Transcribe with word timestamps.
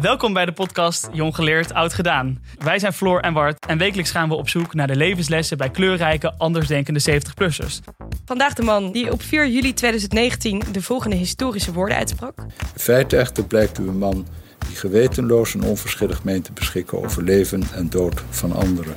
Welkom 0.00 0.32
bij 0.32 0.44
de 0.44 0.52
podcast 0.52 1.08
Jong 1.12 1.34
Geleerd, 1.34 1.72
Oud 1.72 1.94
Gedaan. 1.94 2.42
Wij 2.58 2.78
zijn 2.78 2.92
Floor 2.92 3.20
en 3.20 3.32
Wart 3.32 3.66
en 3.66 3.78
wekelijks 3.78 4.10
gaan 4.10 4.28
we 4.28 4.34
op 4.34 4.48
zoek 4.48 4.74
naar 4.74 4.86
de 4.86 4.96
levenslessen 4.96 5.56
bij 5.56 5.70
kleurrijke, 5.70 6.34
andersdenkende 6.38 7.00
70-plussers. 7.10 7.80
Vandaag 8.24 8.54
de 8.54 8.62
man 8.62 8.92
die 8.92 9.12
op 9.12 9.22
4 9.22 9.48
juli 9.48 9.74
2019 9.74 10.62
de 10.72 10.82
volgende 10.82 11.16
historische 11.16 11.72
woorden 11.72 11.96
uitsprak. 11.96 12.38
In 12.38 12.80
feite 12.80 13.16
echter 13.16 13.44
blijkt 13.44 13.78
u 13.78 13.88
een 13.88 13.98
man 13.98 14.26
die 14.68 14.76
gewetenloos 14.76 15.54
en 15.54 15.62
onverschillig 15.62 16.24
meent 16.24 16.44
te 16.44 16.52
beschikken 16.52 17.02
over 17.02 17.22
leven 17.22 17.62
en 17.74 17.90
dood 17.90 18.24
van 18.30 18.52
anderen. 18.52 18.94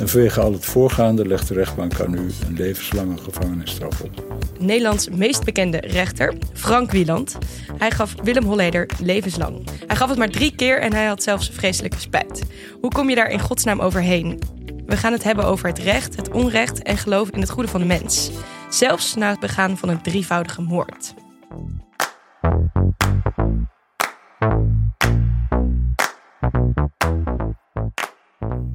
En 0.00 0.08
vanwege 0.08 0.40
al 0.40 0.52
het 0.52 0.64
voorgaande 0.64 1.26
legt 1.26 1.48
de 1.48 1.54
rechtbank 1.54 2.00
aan 2.00 2.14
u 2.14 2.30
een 2.46 2.54
levenslange 2.56 3.16
gevangenisstraf 3.16 4.00
op. 4.00 4.24
Nederlands 4.58 5.08
meest 5.08 5.44
bekende 5.44 5.80
rechter, 5.80 6.34
Frank 6.52 6.90
Wieland. 6.90 7.38
Hij 7.78 7.90
gaf 7.90 8.14
Willem 8.22 8.44
Holleder 8.44 8.88
levenslang. 9.02 9.68
Hij 9.86 9.96
gaf 9.96 10.08
het 10.08 10.18
maar 10.18 10.30
drie 10.30 10.54
keer 10.54 10.80
en 10.80 10.92
hij 10.92 11.06
had 11.06 11.22
zelfs 11.22 11.50
vreselijke 11.50 12.00
spijt. 12.00 12.42
Hoe 12.80 12.90
kom 12.90 13.08
je 13.08 13.14
daar 13.14 13.30
in 13.30 13.40
godsnaam 13.40 13.80
overheen? 13.80 14.38
We 14.86 14.96
gaan 14.96 15.12
het 15.12 15.24
hebben 15.24 15.44
over 15.44 15.68
het 15.68 15.78
recht, 15.78 16.16
het 16.16 16.30
onrecht 16.30 16.82
en 16.82 16.96
geloof 16.96 17.30
in 17.30 17.40
het 17.40 17.50
goede 17.50 17.68
van 17.68 17.80
de 17.80 17.86
mens. 17.86 18.30
Zelfs 18.70 19.14
na 19.14 19.30
het 19.30 19.40
begaan 19.40 19.78
van 19.78 19.88
een 19.88 20.02
drievoudige 20.02 20.62
moord. 20.62 21.14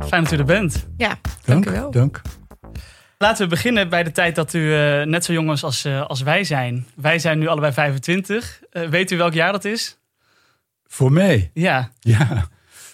Fijn 0.10 0.24
dat 0.24 0.32
u 0.34 0.38
er 0.38 0.46
bent. 0.46 0.88
Ja, 0.98 1.20
dank, 1.46 1.66
u 1.66 1.72
wel. 1.72 1.92
Dank. 1.92 2.22
Laten 3.18 3.44
we 3.44 3.50
beginnen 3.50 3.90
bij 3.90 4.04
de 4.04 4.12
tijd 4.12 4.36
dat 4.36 4.54
u 4.54 4.74
eh, 4.76 5.06
net 5.06 5.26
zo 5.26 5.34
jong 5.34 5.48
was 5.48 5.64
als, 5.64 5.86
eh, 5.86 6.02
als 6.06 6.22
wij 6.22 6.44
zijn. 6.44 6.86
Wij 6.96 7.20
zijn 7.20 7.40
nu 7.40 7.48
allebei 7.48 7.74
25. 7.74 8.60
Eh, 8.72 8.88
weet 8.90 9.12
u 9.12 9.18
welk 9.18 9.34
jaar 9.34 9.52
dat 9.52 9.66
is? 9.66 9.98
Voor 10.88 11.12
mij? 11.12 11.52
Ja. 11.54 11.92
Ja, 12.00 12.48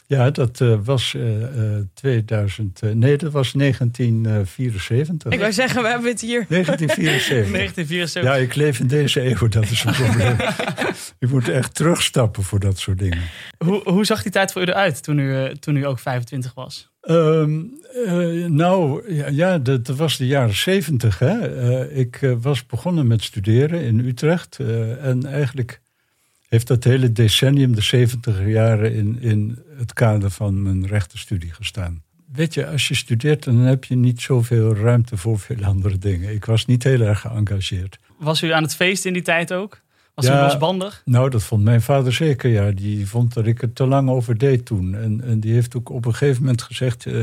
ja 0.07 0.29
dat 0.31 0.61
eh, 0.61 0.75
was 0.83 1.13
eh, 1.15 1.75
eh, 1.77 1.83
2000. 1.93 2.81
eh, 2.81 2.91
nee, 2.91 3.17
dat 3.17 3.31
was 3.31 3.51
1974. 3.51 5.31
Ik 5.31 5.39
wou 5.39 5.51
zeggen, 5.53 5.81
we 5.81 5.87
hebben 5.87 6.09
het 6.11 6.21
hier. 6.21 6.45
1974. 6.49 7.51
1974. 7.51 8.23
Ja, 8.23 8.35
ik 8.35 8.55
leef 8.55 8.79
in 8.79 8.87
deze 8.87 9.21
eeuw, 9.25 9.47
dat 9.47 9.63
is 9.69 9.83
een 9.83 9.93
probleem. 10.03 10.37
je 11.19 11.27
moet 11.27 11.49
echt 11.49 11.75
terugstappen 11.75 12.43
voor 12.43 12.59
dat 12.59 12.77
soort 12.79 12.99
dingen. 12.99 13.21
Hoe, 13.57 13.81
hoe 13.83 14.05
zag 14.05 14.21
die 14.23 14.31
tijd 14.31 14.51
voor 14.51 14.61
u 14.61 14.65
eruit 14.65 15.03
toen 15.03 15.17
u, 15.19 15.55
toen 15.55 15.75
u 15.75 15.85
ook 15.85 15.99
25 15.99 16.53
was? 16.53 16.93
Ehm, 17.05 17.63
eh, 18.05 18.45
nou, 18.45 19.13
ja, 19.33 19.57
dat, 19.57 19.87
was 19.87 20.17
de 20.17 20.27
jaren 20.27 20.55
zeventig. 20.55 21.21
ik 21.91 22.21
eh, 22.21 22.33
was 22.41 22.65
begonnen 22.65 23.07
met 23.07 23.23
studeren 23.23 23.81
in 23.81 23.99
Utrecht. 23.99 24.59
eh, 24.59 25.05
en 25.05 25.25
eigenlijk 25.25 25.81
heeft 26.47 26.67
dat 26.67 26.83
hele 26.83 27.11
decennium, 27.11 27.75
de 27.75 27.81
zeventiger 27.81 28.47
jaren, 28.47 28.93
in, 28.93 29.21
in 29.21 29.59
het 29.77 29.93
kader 29.93 30.29
van 30.29 30.61
mijn 30.61 30.87
rechtenstudie 30.87 31.51
gestaan. 31.53 32.03
Weet 32.31 32.53
je, 32.53 32.67
als 32.67 32.87
je 32.87 32.95
studeert, 32.95 33.43
dan 33.43 33.57
heb 33.57 33.83
je 33.83 33.95
niet 33.95 34.21
zoveel 34.21 34.75
ruimte 34.75 35.17
voor 35.17 35.39
veel 35.39 35.63
andere 35.63 35.97
dingen. 35.97 36.33
Ik 36.33 36.45
was 36.45 36.65
niet 36.65 36.83
heel 36.83 37.01
erg 37.01 37.19
geëngageerd. 37.19 37.99
Was 38.17 38.41
u 38.41 38.51
aan 38.51 38.63
het 38.63 38.75
feesten 38.75 39.07
in 39.07 39.13
die 39.13 39.23
tijd 39.23 39.53
ook? 39.53 39.81
Was 40.15 40.25
Ja. 40.25 40.39
u 40.39 40.43
losbandig? 40.43 41.01
Nou, 41.05 41.29
dat 41.29 41.43
vond 41.43 41.63
mijn 41.63 41.81
vader 41.81 42.13
zeker, 42.13 42.49
ja. 42.49 42.71
Die 42.71 43.07
vond 43.07 43.33
dat 43.33 43.45
ik 43.45 43.61
er 43.61 43.73
te 43.73 43.85
lang 43.85 44.09
over 44.09 44.37
deed 44.37 44.65
toen. 44.65 44.95
En, 44.95 45.21
en 45.23 45.39
die 45.39 45.53
heeft 45.53 45.75
ook 45.75 45.89
op 45.89 46.05
een 46.05 46.11
gegeven 46.15 46.41
moment 46.41 46.61
gezegd... 46.61 47.05
eh, 47.05 47.19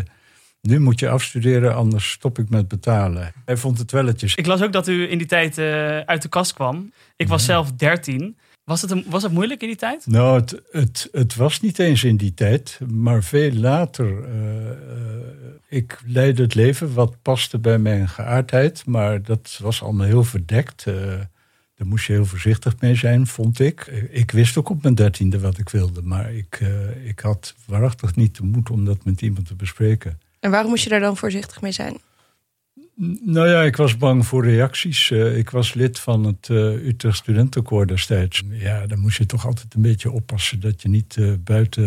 nu 0.61 0.81
moet 0.81 1.01
je 1.01 1.09
afstuderen, 1.09 1.75
anders 1.75 2.11
stop 2.11 2.39
ik 2.39 2.49
met 2.49 2.69
betalen. 2.69 3.33
Hij 3.45 3.57
vond 3.57 3.79
het 3.79 3.91
welletjes. 3.93 4.35
Ik 4.35 4.47
las 4.47 4.63
ook 4.63 4.73
dat 4.73 4.89
u 4.89 5.11
in 5.11 5.19
die 5.19 5.27
tijd 5.27 5.59
eh, 5.59 5.99
uit 5.99 6.23
de 6.23 6.29
kast 6.29 6.53
kwam. 6.53 6.93
Ik 7.17 7.29
was 7.29 7.45
zelf 7.45 7.73
13. 7.73 8.37
Was 8.65 8.83
het, 8.83 8.91
een, 8.91 9.05
was 9.09 9.23
het 9.23 9.33
moeilijk 9.33 9.61
in 9.61 9.69
die 9.69 9.77
tijd? 9.77 10.07
Nou, 10.07 10.41
het, 10.41 10.63
het, 10.71 11.09
het 11.13 11.35
was 11.35 11.61
niet 11.61 11.79
eens 11.79 12.05
in 12.05 12.17
die 12.17 12.35
tijd, 12.35 12.79
maar 12.91 13.23
veel 13.23 13.53
later. 13.53 14.25
eh, 14.25 14.71
ik 15.69 15.99
leidde 16.07 16.43
het 16.43 16.55
leven 16.55 16.95
wat 16.95 17.17
paste 17.23 17.59
bij 17.59 17.79
mijn 17.79 18.09
geaardheid, 18.09 18.87
maar 18.87 19.23
dat 19.23 19.59
was 19.63 19.83
allemaal 19.83 20.07
heel 20.07 20.25
verdekt. 20.25 20.85
Daar 21.83 21.91
moest 21.91 22.07
je 22.07 22.13
heel 22.13 22.25
voorzichtig 22.25 22.81
mee 22.81 22.95
zijn, 22.95 23.27
vond 23.27 23.61
ik. 23.61 23.87
Ik 24.11 24.31
wist 24.31 24.57
ook 24.57 24.69
op 24.69 24.83
mijn 24.83 24.95
dertiende 24.95 25.41
wat 25.41 25.59
ik 25.59 25.69
wilde, 25.69 26.03
maar 26.03 26.35
ik, 26.35 26.59
eh, 26.61 27.07
ik 27.09 27.21
had 27.21 27.55
waarachtig 27.67 28.17
niet 28.17 28.37
de 28.37 28.45
moed 28.45 28.71
om 28.71 28.85
dat 28.85 29.05
met 29.05 29.23
iemand 29.23 29.47
te 29.47 29.55
bespreken. 29.55 30.21
En 30.41 30.51
waarom 30.51 30.71
moest 30.71 30.85
je 30.85 30.91
daar 30.91 31.01
dan 31.01 31.17
voorzichtig 31.17 31.61
mee 31.61 31.73
zijn? 31.73 31.97
Nou 33.25 33.49
ja, 33.49 33.63
ik 33.63 33.77
was 33.77 33.97
bang 33.97 34.27
voor 34.27 34.45
reacties. 34.45 35.11
Eh, 35.11 35.39
ik 35.39 35.51
was 35.51 35.75
lid 35.75 35.99
van 35.99 36.25
het 36.25 36.49
eh, 36.49 36.87
Utrecht 36.87 37.17
Studentenkoor 37.17 37.87
destijds. 37.87 38.43
Ja, 38.51 38.87
dan 38.87 38.99
moest 38.99 39.19
je 39.19 39.27
toch 39.27 39.47
altijd 39.47 39.75
een 39.75 39.83
beetje 39.83 40.11
oppassen 40.11 40.61
dat 40.61 40.83
je 40.83 40.89
niet 40.89 41.17
buiten 41.45 41.85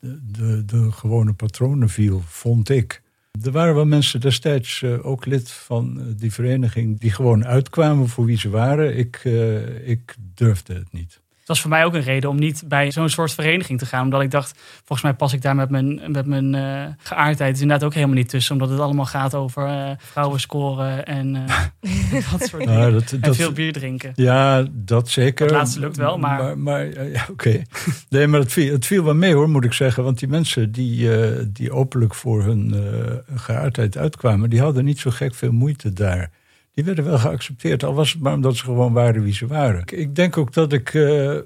de, 0.00 0.20
de, 0.30 0.64
de 0.64 0.92
gewone 0.92 1.32
patronen 1.32 1.88
viel, 1.88 2.22
vond 2.26 2.68
ik. 2.68 3.02
Er 3.42 3.50
waren 3.50 3.74
wel 3.74 3.86
mensen 3.86 4.20
destijds 4.20 4.82
eh, 4.82 5.06
ook 5.06 5.26
lid 5.26 5.50
van 5.50 6.00
eh, 6.00 6.06
die 6.16 6.32
vereniging 6.32 7.00
die 7.00 7.10
gewoon 7.10 7.46
uitkwamen 7.46 8.08
voor 8.08 8.24
wie 8.24 8.38
ze 8.38 8.48
waren. 8.48 8.96
Ik, 8.96 9.20
eh, 9.24 9.88
ik 9.88 10.14
durfde 10.34 10.74
het 10.74 10.92
niet. 10.92 11.20
Het 11.46 11.54
was 11.56 11.64
voor 11.64 11.74
mij 11.76 11.84
ook 11.84 11.94
een 11.94 12.02
reden 12.02 12.30
om 12.30 12.36
niet 12.38 12.62
bij 12.66 12.90
zo'n 12.90 13.08
soort 13.08 13.32
vereniging 13.34 13.78
te 13.78 13.86
gaan. 13.86 14.04
Omdat 14.04 14.22
ik 14.22 14.30
dacht, 14.30 14.58
volgens 14.76 15.02
mij 15.02 15.14
pas 15.14 15.32
ik 15.32 15.42
daar 15.42 15.54
met 15.54 15.70
mijn, 15.70 16.00
met 16.06 16.26
mijn 16.26 16.54
eh, 16.54 16.84
geaardheid 16.98 17.54
is 17.54 17.60
inderdaad 17.60 17.86
ook 17.86 17.94
helemaal 17.94 18.14
niet 18.14 18.28
tussen. 18.28 18.52
Omdat 18.52 18.70
het 18.70 18.80
allemaal 18.80 19.04
gaat 19.06 19.34
over 19.34 19.66
eh, 19.66 19.90
vrouwen 19.98 20.40
scoren 20.40 21.06
en 21.06 21.36
eh, 21.36 22.22
dat 22.30 22.48
soort 22.48 22.62
dingen. 22.62 22.78
Nou, 22.78 22.92
dat, 22.92 23.12
en 23.12 23.20
dat, 23.20 23.36
veel 23.36 23.52
bier 23.52 23.72
drinken. 23.72 24.12
Ja, 24.14 24.64
dat 24.72 25.08
zeker. 25.08 25.46
Dat 25.48 25.56
laatste 25.56 25.80
lukt 25.80 25.96
wel, 25.96 26.18
maar- 26.18 26.42
Maar, 26.42 26.58
maar, 26.58 27.08
ja, 27.10 27.26
oké. 27.30 27.62
Nee, 28.08 28.26
maar 28.26 28.40
het 28.40 28.52
viel, 28.52 28.72
het 28.72 28.86
viel 28.86 29.04
wel 29.04 29.14
mee 29.14 29.34
hoor, 29.34 29.48
moet 29.48 29.64
ik 29.64 29.72
zeggen. 29.72 30.04
Want 30.04 30.18
die 30.18 30.28
mensen 30.28 30.72
die, 30.72 31.16
eh, 31.22 31.44
die 31.48 31.72
openlijk 31.72 32.14
voor 32.14 32.42
hun 32.44 32.74
eh, 32.74 33.38
geaardheid 33.40 33.96
uitkwamen... 33.96 34.50
die 34.50 34.60
hadden 34.60 34.84
niet 34.84 34.98
zo 34.98 35.10
gek 35.10 35.34
veel 35.34 35.52
moeite 35.52 35.92
daar. 35.92 36.30
Die 36.76 36.84
werden 36.84 37.04
wel 37.04 37.18
geaccepteerd, 37.18 37.84
al 37.84 37.94
was 37.94 38.12
het 38.12 38.22
maar 38.22 38.34
omdat 38.34 38.56
ze 38.56 38.64
gewoon 38.64 38.92
waren 38.92 39.22
wie 39.22 39.32
ze 39.34 39.46
waren. 39.46 39.82
Ik- 39.86 40.14
denk 40.14 40.36
ook 40.36 40.52
dat 40.52 40.72
ik, 40.72 40.94
eh, 40.94 41.36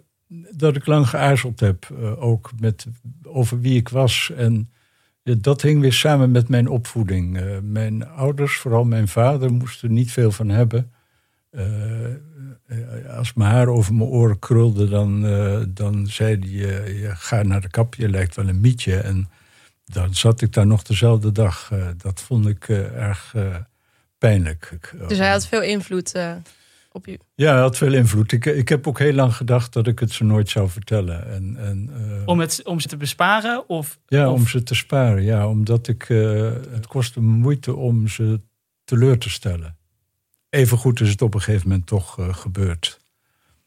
dat 0.56 0.76
ik 0.76 0.86
lang 0.86 1.08
geaarzeld 1.08 1.60
heb, 1.60 1.88
eh, 2.00 2.22
ook 2.22 2.50
met, 2.60 2.86
over 3.22 3.60
wie 3.60 3.76
ik 3.76 3.88
was. 3.88 4.32
En 4.36 4.70
ja, 5.22 5.34
dat 5.38 5.62
hing 5.62 5.80
weer 5.80 5.92
samen 5.92 6.30
met 6.30 6.48
mijn 6.48 6.68
opvoeding. 6.68 7.38
Eh, 7.38 7.44
mijn 7.62 8.06
ouders, 8.08 8.56
vooral 8.56 8.84
mijn 8.84 9.08
vader, 9.08 9.52
moesten 9.52 9.92
niet 9.92 10.12
veel 10.12 10.30
van 10.32 10.48
hebben... 10.48 10.92
Eh, 11.50 12.04
eh, 12.14 13.16
als 13.16 13.32
mijn 13.34 13.50
haar 13.50 13.68
over 13.68 13.94
mijn 13.94 14.08
oren 14.08 14.38
krulde, 14.38 14.88
dan, 14.88 15.26
eh, 15.26 15.60
dan 15.68 16.06
zei 16.06 16.38
hij: 16.38 16.84
eh, 16.84 17.00
je 17.02 17.10
ga 17.14 17.42
naar 17.42 17.60
de 17.60 17.68
kapje, 17.70 18.02
je 18.02 18.08
lijkt 18.08 18.36
wel 18.36 18.48
een 18.48 18.60
mietje. 18.60 18.96
En 18.96 19.28
dan 19.84 20.14
zat 20.14 20.40
ik 20.40 20.52
daar 20.52 20.66
nog 20.66 20.82
dezelfde 20.82 21.32
dag. 21.32 21.68
Eh, 21.72 21.86
dat 21.96 22.20
vond 22.20 22.46
ik 22.46 22.68
eh, 22.68 23.02
erg 23.08 23.32
eh, 23.34 23.56
pijnlijk. 24.20 24.68
Ik, 24.72 24.94
eh, 25.00 25.08
Dus 25.08 25.18
hij 25.18 25.30
had 25.30 25.46
veel 25.46 25.62
invloed 25.62 26.12
eh, 26.14 26.32
op 26.92 27.06
u. 27.06 27.18
Ja, 27.34 27.52
hij 27.52 27.60
had 27.60 27.76
veel 27.76 27.92
invloed. 27.92 28.32
Ik, 28.32 28.44
ik 28.46 28.68
heb 28.68 28.86
ook 28.86 28.98
heel 28.98 29.12
lang 29.12 29.34
gedacht 29.36 29.72
dat 29.72 29.86
ik 29.86 29.98
het 29.98 30.12
ze 30.12 30.24
nooit 30.24 30.48
zou 30.48 30.68
vertellen. 30.68 31.30
En, 31.32 31.56
en, 31.58 31.90
eh, 31.94 32.22
Om, 32.26 32.40
het, 32.40 32.60
om 32.64 32.80
ze 32.80 32.88
te 32.88 32.96
besparen? 32.96 33.68
Of, 33.68 33.98
ja, 34.06 34.30
of- 34.30 34.38
om 34.38 34.46
ze 34.46 34.62
te 34.62 34.74
sparen. 34.74 35.22
Ja, 35.22 35.48
omdat 35.48 35.88
ik, 35.88 36.08
eh, 36.08 36.52
het 36.70 36.86
kostte 36.86 37.20
me 37.20 37.36
moeite 37.36 37.74
om 37.74 38.08
ze 38.08 38.40
teleur 38.84 39.18
te 39.18 39.30
stellen. 39.30 39.76
Evengoed 40.50 41.00
is 41.00 41.10
het 41.10 41.22
op 41.22 41.34
een 41.34 41.40
gegeven 41.42 41.68
moment 41.68 41.86
toch 41.86 42.18
eh, 42.18 42.34
gebeurd. 42.34 42.98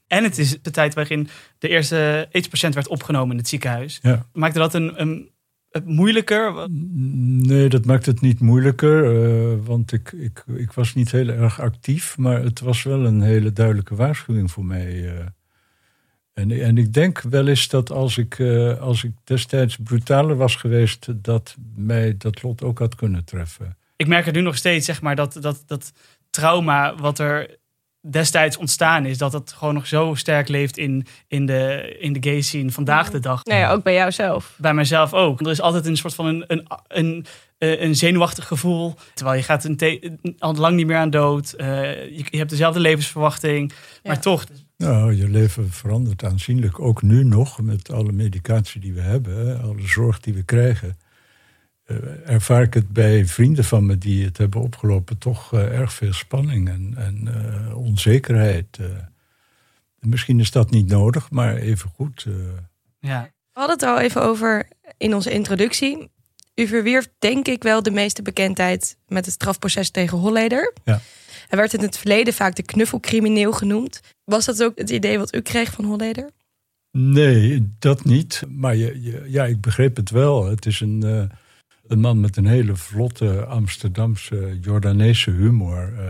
En 0.07 0.23
het 0.23 0.37
is 0.37 0.61
de 0.61 0.71
tijd 0.71 0.93
waarin 0.93 1.27
de 1.57 1.67
eerste 1.67 2.27
AIDS-patiënt 2.31 2.73
werd 2.73 2.87
opgenomen 2.87 3.31
in 3.31 3.37
het 3.37 3.47
ziekenhuis. 3.47 3.99
Ja. 4.01 4.25
Maakte 4.33 4.59
dat 4.59 4.73
een, 4.73 5.01
een, 5.01 5.29
moeilijker? 5.83 6.67
Nee, 6.69 7.69
dat 7.69 7.85
maakt 7.85 8.05
het 8.05 8.21
niet 8.21 8.39
moeilijker. 8.39 9.03
eh, 9.05 9.65
want 9.65 9.91
ik, 9.91 10.11
ik, 10.11 10.43
ik 10.55 10.71
was 10.71 10.93
niet 10.93 11.11
heel 11.11 11.27
erg 11.29 11.61
actief. 11.61 12.17
Maar 12.17 12.43
het 12.43 12.59
was 12.59 12.83
wel 12.83 13.05
een 13.05 13.21
hele 13.21 13.53
duidelijke 13.53 13.95
waarschuwing 13.95 14.51
voor 14.51 14.65
mij. 14.65 15.15
eh. 15.15 15.25
en, 16.33 16.51
en 16.51 16.77
ik 16.77 16.93
denk 16.93 17.21
wel 17.21 17.47
eens 17.47 17.67
dat 17.67 17.91
als 17.91 18.17
ik, 18.17 18.39
eh, 18.39 18.79
als 18.79 19.03
ik 19.03 19.11
destijds 19.23 19.77
brutaler 19.83 20.35
was 20.35 20.55
geweest... 20.55 21.07
dat 21.23 21.55
mij 21.75 22.17
dat 22.17 22.43
lot 22.43 22.63
ook 22.63 22.79
had 22.79 22.95
kunnen 22.95 23.23
treffen. 23.25 23.77
Ik 23.95 24.07
merk 24.07 24.25
het 24.25 24.35
nu 24.35 24.41
nog 24.41 24.57
steeds, 24.57 24.85
zeg 24.85 25.01
maar, 25.01 25.15
dat, 25.15 25.37
dat, 25.41 25.63
dat 25.65 25.91
trauma 26.29 26.95
wat 26.95 27.19
er 27.19 27.57
destijds 28.09 28.57
ontstaan 28.57 29.05
is, 29.05 29.17
dat 29.17 29.33
het 29.33 29.51
gewoon 29.53 29.73
nog 29.73 29.87
zo 29.87 30.13
sterk 30.15 30.47
leeft 30.47 30.77
in, 30.77 31.05
in, 31.27 31.45
de, 31.45 31.95
in 31.99 32.13
de 32.13 32.29
gay 32.29 32.41
scene 32.41 32.71
vandaag 32.71 33.09
de 33.11 33.19
dag. 33.19 33.43
Nee, 33.43 33.65
ook 33.67 33.83
bij 33.83 33.93
jou 33.93 34.11
zelf. 34.11 34.53
Bij 34.57 34.73
mijzelf 34.73 35.13
ook. 35.13 35.39
Er 35.41 35.49
is 35.51 35.61
altijd 35.61 35.85
een 35.85 35.97
soort 35.97 36.13
van 36.15 36.25
een, 36.25 36.43
een, 36.47 36.67
een, 36.87 37.25
eh, 37.57 37.81
een 37.81 37.95
zenuwachtig 37.95 38.47
gevoel. 38.47 38.95
Terwijl 39.13 39.37
je 39.37 39.43
gaat 39.43 39.63
een 39.63 39.77
te- 39.77 40.17
al 40.39 40.55
lang 40.55 40.75
niet 40.75 40.87
meer 40.87 40.97
aan 40.97 41.09
dood. 41.09 41.51
Eh, 41.51 41.67
je, 42.17 42.25
je 42.29 42.37
hebt 42.37 42.49
dezelfde 42.49 42.79
levensverwachting. 42.79 43.73
Maar 44.03 44.19
toch, 44.21 44.43
Nou, 44.77 45.13
je 45.15 45.29
leven 45.29 45.69
verandert 45.71 46.23
aanzienlijk. 46.23 46.79
Ook 46.79 47.01
nu 47.01 47.23
nog, 47.23 47.61
met 47.61 47.91
alle 47.91 48.11
medicatie 48.11 48.81
die 48.81 48.93
we 48.93 49.01
hebben, 49.01 49.61
alle 49.61 49.87
zorg 49.87 50.19
die 50.19 50.33
we 50.33 50.43
krijgen. 50.43 50.97
Eh, 51.83 51.95
ervaar 52.29 52.61
ik 52.61 52.73
het 52.73 52.89
bij 52.89 53.25
vrienden 53.25 53.63
van 53.63 53.85
me 53.85 53.97
die 53.97 54.25
het 54.25 54.37
hebben 54.37 54.61
opgelopen 54.61 55.17
toch 55.17 55.53
eh, 55.53 55.79
erg 55.79 55.93
veel 55.93 56.13
spanning 56.13 56.69
en, 56.69 56.93
en 56.97 57.27
eh, 57.27 57.77
onzekerheid. 57.77 58.79
misschien 59.99 60.39
is 60.39 60.51
dat 60.51 60.69
niet 60.69 60.87
nodig, 60.87 61.31
maar 61.31 61.55
even 61.55 61.89
goed. 61.89 62.27
Ja. 62.99 63.31
We 63.53 63.59
hadden 63.59 63.75
het 63.79 63.85
al 63.87 63.99
even 63.99 64.21
over 64.21 64.67
in 64.97 65.13
onze 65.15 65.31
introductie. 65.31 66.11
U 66.55 66.67
verwierf 66.67 67.09
denk 67.19 67.47
ik 67.47 67.63
wel 67.63 67.83
de 67.83 67.91
meeste 67.91 68.21
bekendheid 68.21 68.97
met 69.07 69.25
het 69.25 69.33
strafproces 69.33 69.89
tegen 69.89 70.17
Holleder. 70.17 70.73
Ja. 70.83 71.01
Hij 71.47 71.59
werd 71.59 71.73
in 71.73 71.79
het 71.81 71.97
verleden 71.97 72.33
vaak 72.33 72.55
de 72.55 72.63
knuffelcrimineel 72.63 73.51
genoemd. 73.51 74.01
Was 74.23 74.45
dat 74.45 74.63
ook 74.63 74.77
het 74.77 74.89
idee 74.89 75.17
wat 75.17 75.35
u 75.35 75.41
kreeg 75.41 75.71
van 75.71 75.85
Holleder? 75.85 76.29
Nee, 76.91 77.69
dat 77.79 78.03
niet. 78.03 78.43
Maar 78.49 78.75
je, 78.75 79.01
je- 79.01 79.23
ja, 79.27 79.45
ik 79.45 79.61
begreep 79.61 79.95
het 79.95 80.09
wel. 80.09 80.45
Het 80.45 80.65
is 80.65 80.79
een, 80.79 81.03
eh, 81.03 81.23
een 81.93 81.99
man 81.99 82.19
met 82.19 82.37
een 82.37 82.45
hele 82.45 82.75
vlotte 82.75 83.45
Amsterdamse 83.45 84.57
Jordaanese 84.61 85.31
humor. 85.31 85.93
eh, 85.97 86.03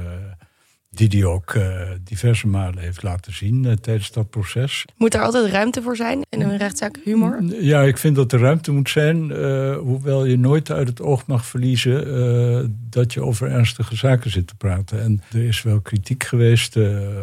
die 0.93 1.07
hij 1.07 1.23
ook 1.25 1.53
eh, 1.53 1.89
diverse 2.03 2.47
malen 2.47 2.77
heeft 2.83 3.03
laten 3.03 3.33
zien 3.33 3.65
eh, 3.65 3.71
tijdens 3.71 4.11
dat 4.11 4.29
proces. 4.29 4.85
Moet 4.97 5.13
er 5.13 5.21
altijd 5.21 5.51
ruimte 5.51 5.81
voor 5.81 5.95
zijn 5.95 6.21
in 6.29 6.41
een 6.41 6.57
rechtszaak 6.57 6.99
humor? 7.03 7.43
Ja, 7.61 7.81
ik 7.81 7.97
vind 7.97 8.15
dat 8.15 8.31
er 8.31 8.39
ruimte 8.39 8.71
moet 8.71 8.89
zijn. 8.89 9.31
hoewel 9.75 10.25
je 10.25 10.37
nooit 10.37 10.71
uit 10.71 10.87
het 10.87 11.01
oog 11.01 11.25
mag 11.25 11.45
verliezen 11.45 12.77
dat 12.89 13.13
je 13.13 13.21
over 13.21 13.49
ernstige 13.51 13.95
zaken 13.95 14.31
zit 14.31 14.47
te 14.47 14.55
praten. 14.55 15.01
En 15.01 15.21
er 15.31 15.43
is 15.43 15.61
wel 15.61 15.81
kritiek 15.81 16.23
geweest, 16.23 16.75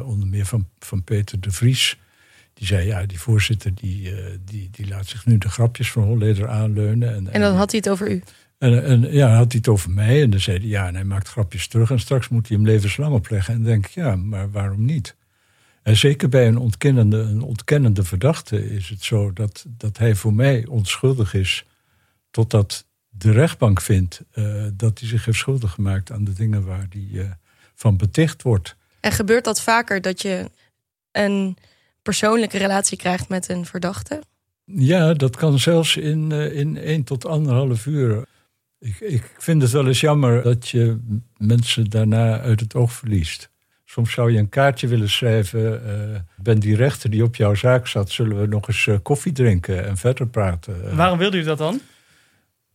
onder 0.04 0.28
meer 0.28 0.46
van, 0.46 0.68
van 0.78 1.04
Peter 1.04 1.40
de 1.40 1.50
Vries. 1.50 1.98
Die 2.54 2.66
zei, 2.66 2.86
ja, 2.86 3.06
die 3.06 3.20
voorzitter 3.20 3.74
die, 3.74 4.12
die, 4.44 4.68
die 4.72 4.88
laat 4.88 5.06
zich 5.06 5.26
nu 5.26 5.38
de 5.38 5.48
grapjes 5.48 5.90
van 5.90 6.02
Holleder 6.02 6.48
aanleunen. 6.48 7.14
En, 7.14 7.32
En 7.32 7.40
dan 7.40 7.54
had 7.54 7.70
hij 7.70 7.80
het 7.84 7.90
over 7.90 8.10
u. 8.10 8.22
en, 8.60 8.84
en 8.84 9.12
ja, 9.12 9.26
dan 9.26 9.36
had 9.36 9.52
hij 9.52 9.60
het 9.60 9.68
over 9.68 9.90
mij. 9.90 10.22
En 10.22 10.30
dan 10.30 10.40
zei 10.40 10.58
hij, 10.58 10.66
ja, 10.66 10.86
en 10.86 10.94
hij 10.94 11.04
maakt 11.04 11.28
grapjes 11.28 11.66
terug. 11.66 11.90
En 11.90 12.00
straks 12.00 12.28
moet 12.28 12.48
hij 12.48 12.56
hem 12.56 12.66
levenslang 12.66 13.14
opleggen. 13.14 13.54
En 13.54 13.62
dan 13.62 13.70
denk 13.70 13.86
ik, 13.86 13.90
ja, 13.90 14.16
maar 14.16 14.50
waarom 14.50 14.84
niet? 14.84 15.16
En 15.82 15.96
zeker 15.96 16.28
bij 16.28 16.48
een 16.48 16.58
ontkennende, 16.58 17.16
een 17.18 17.42
ontkennende 17.42 18.02
verdachte 18.04 18.70
is 18.70 18.88
het 18.88 19.02
zo 19.02 19.32
dat, 19.32 19.64
dat 19.68 19.98
hij 19.98 20.14
voor 20.14 20.34
mij 20.34 20.66
onschuldig 20.66 21.34
is. 21.34 21.64
Totdat 22.30 22.86
de 23.08 23.32
rechtbank 23.32 23.80
vindt 23.80 24.22
eh, 24.30 24.64
dat 24.72 24.98
hij 24.98 25.08
zich 25.08 25.24
heeft 25.24 25.38
schuldig 25.38 25.72
gemaakt 25.72 26.12
aan 26.12 26.24
de 26.24 26.32
dingen 26.32 26.64
waar 26.64 26.86
hij 26.90 27.22
eh, 27.22 27.30
van 27.74 27.96
beticht 27.96 28.42
wordt. 28.42 28.76
En 29.00 29.12
gebeurt 29.12 29.44
dat 29.44 29.62
vaker 29.62 30.00
dat 30.00 30.22
je 30.22 30.50
een 31.12 31.56
persoonlijke 32.02 32.58
relatie 32.58 32.96
krijgt 32.96 33.28
met 33.28 33.48
een 33.48 33.66
verdachte? 33.66 34.22
Ja, 34.64 35.14
dat 35.14 35.36
kan 35.36 35.58
zelfs 35.58 35.96
in, 35.96 36.32
eh, 36.32 36.56
in 36.58 36.76
één 36.76 37.04
tot 37.04 37.26
anderhalf 37.26 37.86
uur. 37.86 38.24
Ik, 38.80 39.00
ik 39.00 39.34
vind 39.38 39.62
het 39.62 39.70
wel 39.70 39.86
eens 39.86 40.00
jammer 40.00 40.42
dat 40.42 40.68
je 40.68 40.98
mensen 41.36 41.90
daarna 41.90 42.40
uit 42.40 42.60
het 42.60 42.74
oog 42.74 42.92
verliest. 42.92 43.50
Soms 43.84 44.12
zou 44.12 44.32
je 44.32 44.38
een 44.38 44.48
kaartje 44.48 44.86
willen 44.88 45.10
schrijven. 45.10 45.74
ik 46.36 46.42
ben 46.42 46.58
die 46.58 46.76
rechter 46.76 47.10
die 47.10 47.22
op 47.24 47.36
jouw 47.36 47.54
zaak 47.54 47.86
zat. 47.86 48.10
Zullen 48.10 48.40
we 48.40 48.46
nog 48.46 48.68
eens 48.68 48.86
eh, 48.86 48.96
koffie 49.02 49.32
drinken 49.32 49.86
en 49.86 49.96
verder 49.96 50.26
praten? 50.28 50.84
Eh, 50.90 50.96
Waarom 50.96 51.18
wilde 51.18 51.38
u 51.38 51.42
dat 51.42 51.58
dan? 51.58 51.80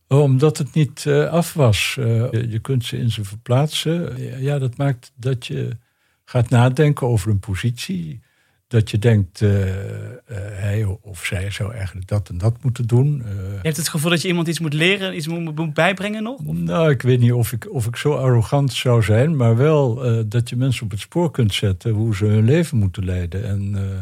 omdat 0.08 0.58
het 0.58 0.74
niet 0.74 1.06
af 1.30 1.52
was. 1.52 1.94
Je, 1.94 2.46
je 2.48 2.58
kunt 2.58 2.84
ze 2.84 2.96
in 2.98 3.10
ze 3.10 3.24
verplaatsen. 3.24 4.22
Ja, 4.42 4.58
dat 4.58 4.76
maakt 4.76 5.12
dat 5.16 5.46
je 5.46 5.76
gaat 6.24 6.50
nadenken 6.50 7.06
over 7.06 7.30
een 7.30 7.38
positie. 7.38 8.20
Dat 8.68 8.90
je 8.90 8.98
denkt, 8.98 9.42
eh, 9.42 10.06
eh, 10.06 10.16
hij 10.60 10.84
of 11.00 11.24
zij 11.24 11.50
zou 11.50 11.72
eigenlijk 11.74 12.06
dat 12.06 12.28
en 12.28 12.38
dat 12.38 12.62
moeten 12.62 12.86
doen. 12.86 13.22
Eh, 13.24 13.32
Je 13.32 13.58
hebt 13.62 13.76
het 13.76 13.88
gevoel 13.88 14.10
dat 14.10 14.22
je 14.22 14.28
iemand 14.28 14.48
iets 14.48 14.60
moet 14.60 14.72
leren, 14.72 15.16
iets 15.16 15.26
moet, 15.26 15.54
moet 15.54 15.74
bijbrengen 15.74 16.22
nog? 16.22 16.40
nou, 16.44 16.90
ik 16.90 17.02
weet 17.02 17.20
niet 17.20 17.32
of 17.32 17.52
ik, 17.52 17.72
of 17.72 17.86
ik 17.86 17.96
zo 17.96 18.14
arrogant 18.14 18.72
zou 18.72 19.02
zijn, 19.02 19.36
maar 19.36 19.56
wel 19.56 20.04
eh, 20.04 20.22
dat 20.26 20.48
je 20.48 20.56
mensen 20.56 20.84
op 20.84 20.90
het 20.90 21.00
spoor 21.00 21.30
kunt 21.30 21.54
zetten 21.54 21.90
hoe 21.92 22.14
ze 22.16 22.24
hun 22.24 22.44
leven 22.44 22.78
moeten 22.78 23.04
leiden. 23.04 23.44
En 23.44 23.72
eh, 23.74 24.00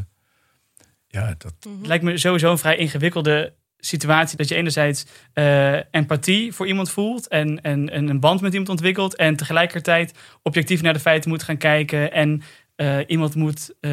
ja, 1.08 1.34
dat, 1.38 1.54
Het 1.78 1.86
lijkt 1.86 2.04
me 2.04 2.18
sowieso 2.18 2.50
een 2.50 2.58
vrij 2.58 2.76
ingewikkelde 2.76 3.52
situatie. 3.78 4.36
Dat 4.36 4.48
je 4.48 4.54
enerzijds 4.54 5.06
eh, 5.32 5.74
empathie 5.90 6.52
voor 6.52 6.66
iemand 6.66 6.90
voelt 6.90 7.28
en, 7.28 7.60
en, 7.62 7.90
en 7.90 8.08
een 8.08 8.20
band 8.20 8.40
met 8.40 8.50
iemand 8.52 8.70
ontwikkelt. 8.70 9.16
En 9.16 9.36
tegelijkertijd 9.36 10.14
objectief 10.42 10.82
naar 10.82 10.92
de 10.92 11.00
feiten 11.00 11.30
moet 11.30 11.42
gaan 11.42 11.56
kijken 11.56 12.12
en 12.12 12.42
eh, 12.76 12.98
iemand 13.06 13.34
moet 13.34 13.74
eh, 13.80 13.92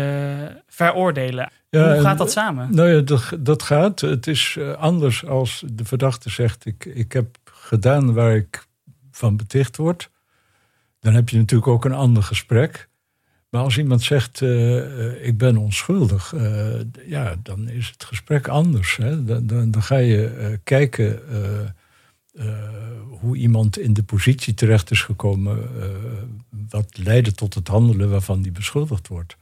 veroordelen. 0.67 1.51
Hoe 1.69 1.99
gaat 2.01 2.17
dat 2.17 2.31
samen? 2.31 2.75
Nou 2.75 2.89
ja, 2.89 3.01
dat, 3.01 3.31
dat 3.39 3.63
gaat. 3.63 3.99
Het 3.99 4.27
is 4.27 4.55
eh, 4.59 4.73
anders 4.73 5.25
als 5.25 5.63
de 5.73 5.85
verdachte 5.85 6.29
zegt: 6.29 6.65
ik, 6.65 6.85
ik 6.85 7.11
heb 7.13 7.37
gedaan 7.43 8.13
waar 8.13 8.35
ik 8.35 8.67
van 9.11 9.37
beticht 9.37 9.77
word. 9.77 10.09
Dan 10.99 11.13
heb 11.13 11.29
je 11.29 11.37
natuurlijk 11.37 11.71
ook 11.71 11.85
een 11.85 11.93
ander 11.93 12.23
gesprek. 12.23 12.89
Maar 13.49 13.61
als 13.61 13.77
iemand 13.77 14.01
zegt: 14.01 14.41
ik 15.21 15.37
ben 15.37 15.57
onschuldig, 15.57 16.33
ja, 17.05 17.35
dan 17.43 17.69
is 17.69 17.87
het 17.87 18.03
gesprek 18.03 18.47
anders. 18.47 18.95
Hè? 18.97 19.23
Dan, 19.23 19.47
dan, 19.47 19.71
dan 19.71 19.83
ga 19.83 19.97
je 19.97 20.59
kijken 20.63 21.21
hoe 23.19 23.35
iemand 23.35 23.79
in 23.79 23.93
de 23.93 24.03
positie 24.03 24.53
terecht 24.53 24.91
is 24.91 25.01
gekomen. 25.01 25.81
eh, 25.81 25.87
wat 26.69 26.97
leidde 26.97 27.31
tot 27.31 27.53
het 27.53 27.67
handelen 27.67 28.09
waarvan 28.09 28.41
die 28.41 28.51
beschuldigd 28.51 29.07
wordt. 29.07 29.37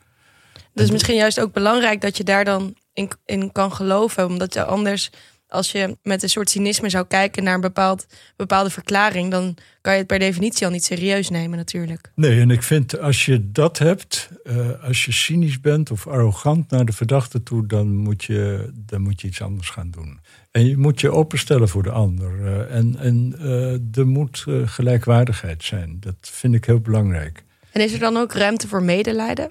Dus 0.74 0.91
misschien 0.91 1.15
juist 1.15 1.39
ook 1.39 1.53
belangrijk 1.53 2.01
dat 2.01 2.18
je 2.18 2.24
daar 2.24 2.45
dan 2.45 2.75
in, 2.94 3.09
in 3.25 3.51
kan 3.51 3.74
geloven. 3.74 4.25
Omdat 4.25 4.53
je 4.53 4.65
anders, 4.65 5.12
als 5.49 5.71
je 5.71 5.97
met 6.03 6.23
een 6.23 6.29
soort 6.29 6.49
cynisme 6.49 6.89
zou 6.89 7.05
kijken 7.07 7.43
naar 7.43 7.55
een 7.55 7.61
bepaald, 7.61 8.05
bepaalde 8.35 8.69
verklaring, 8.69 9.31
dan 9.31 9.57
kan 9.81 9.93
je 9.93 9.99
het 9.99 10.07
per 10.07 10.19
definitie 10.19 10.65
al 10.65 10.71
niet 10.71 10.83
serieus 10.83 11.29
nemen, 11.29 11.57
natuurlijk. 11.57 12.11
Nee, 12.15 12.39
en 12.39 12.51
ik 12.51 12.63
vind 12.63 12.99
als 12.99 13.25
je 13.25 13.51
dat 13.51 13.77
hebt, 13.77 14.29
eh, 14.43 14.83
als 14.83 15.05
je 15.05 15.11
cynisch 15.11 15.61
bent 15.61 15.91
of 15.91 16.07
arrogant 16.07 16.69
naar 16.69 16.85
de 16.85 16.93
verdachte 16.93 17.43
toe, 17.43 17.67
dan 17.67 17.95
moet 17.95 18.23
je, 18.23 18.69
dan 18.75 19.01
moet 19.01 19.21
je 19.21 19.27
iets 19.27 19.41
anders 19.41 19.69
gaan 19.69 19.91
doen. 19.91 20.19
En 20.51 20.67
je 20.67 20.77
moet 20.77 21.01
je 21.01 21.11
openstellen 21.11 21.69
voor 21.69 21.83
de 21.83 21.91
ander. 21.91 22.45
eh, 22.45 22.75
en 22.75 22.95
en 22.97 23.35
eh, 23.39 23.97
er 23.99 24.07
moet 24.07 24.43
eh, 24.47 24.55
gelijkwaardigheid 24.65 25.63
zijn. 25.63 25.97
Dat 25.99 26.15
vind 26.21 26.53
ik 26.53 26.65
heel 26.65 26.79
belangrijk. 26.79 27.43
En 27.71 27.81
is 27.81 27.93
er 27.93 27.99
dan 27.99 28.17
ook 28.17 28.33
ruimte 28.33 28.67
voor 28.67 28.83
medelijden? 28.83 29.49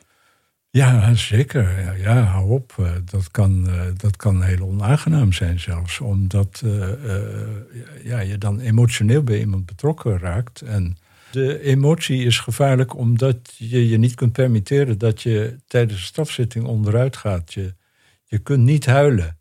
Ja, 0.71 1.15
zeker. 1.15 1.81
Ja, 1.81 1.93
ja 1.93 2.23
hou 2.23 2.51
op. 2.51 2.75
Eh, 2.79 2.93
Dat 3.05 3.31
kan, 3.31 3.69
eh, 3.69 3.87
dat 3.97 4.17
kan 4.17 4.43
heel 4.43 4.67
onaangenaam 4.67 5.33
zijn 5.33 5.61
zelfs. 5.61 6.01
Omdat 6.01 6.63
eh, 6.65 6.89
ja, 8.05 8.19
je 8.21 8.39
dan 8.39 8.61
emotioneel 8.61 9.23
bij 9.23 9.39
iemand 9.39 9.67
betrokken 9.67 10.19
raakt. 10.19 10.61
En 10.61 10.97
de 11.31 11.61
emotie 11.63 12.25
is 12.25 12.39
gevaarlijk 12.39 12.97
omdat 12.97 13.55
je 13.57 13.89
je 13.89 13.99
niet 13.99 14.15
kunt 14.15 14.33
permitteren... 14.33 14.99
dat 14.99 15.23
je 15.23 15.57
tijdens 15.67 15.99
een 15.99 16.07
strafzitting 16.07 16.65
onderuit 16.65 17.17
gaat. 17.17 17.53
Je, 17.53 17.75
je 18.25 18.39
kunt 18.39 18.65
niet 18.65 18.87
huilen. 18.87 19.37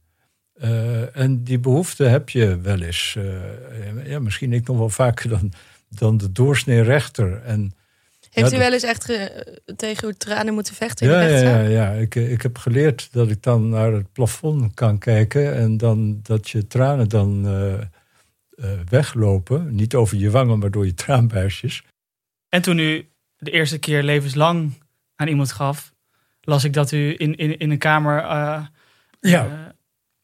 En 1.13 1.43
die 1.43 1.59
behoefte 1.59 2.03
heb 2.03 2.29
je 2.29 2.59
wel 2.61 2.81
eens. 2.81 3.17
ja, 4.05 4.19
misschien 4.19 4.53
ik 4.53 4.67
nog 4.67 4.77
wel 4.77 4.89
vaker 4.89 5.29
dan, 5.29 5.51
dan 5.89 6.17
de 6.17 6.31
doorsnee 6.31 6.81
rechter. 6.81 7.41
En 7.41 7.71
Heeft 8.37 8.51
Ja, 8.51 8.57
u 8.57 8.59
wel 8.59 8.73
eens 8.73 8.83
echt 8.83 9.05
ge- 9.05 9.61
tegen 9.75 10.07
uw 10.07 10.13
tranen 10.17 10.53
moeten 10.53 10.75
vechten 10.75 11.05
in 11.07 11.13
Ja, 11.13 11.19
de 11.21 11.33
ja, 11.33 11.39
ja, 11.39 11.67
ja. 11.67 11.91
Ik, 11.91 12.15
ik 12.15 12.41
heb 12.41 12.57
geleerd 12.57 13.09
dat 13.11 13.29
ik 13.29 13.43
dan 13.43 13.69
naar 13.69 13.91
het 13.93 14.11
plafond 14.11 14.73
kan 14.73 14.97
kijken 14.97 15.55
en 15.55 15.77
dan 15.77 16.19
dat 16.23 16.49
je 16.49 16.67
tranen 16.67 17.09
dan 17.09 17.45
eh, 17.47 17.73
eh, 17.73 18.79
weglopen. 18.89 19.75
Niet 19.75 19.95
over 19.95 20.17
je 20.17 20.29
wangen, 20.31 20.59
maar 20.59 20.71
door 20.71 20.85
je 20.85 20.93
traanbuisjes. 20.93 21.83
En 22.49 22.61
toen 22.61 22.79
u 22.79 23.09
de 23.37 23.51
eerste 23.51 23.77
keer 23.77 24.03
levenslang 24.03 24.73
aan 25.15 25.27
iemand 25.27 25.51
gaf, 25.51 25.93
las 26.41 26.63
ik 26.63 26.73
dat 26.73 26.91
u 26.91 27.15
in, 27.17 27.35
in, 27.35 27.57
in 27.57 27.71
een 27.71 27.77
kamer 27.77 28.17
eh, 28.23 28.65
Ja. 29.19 29.75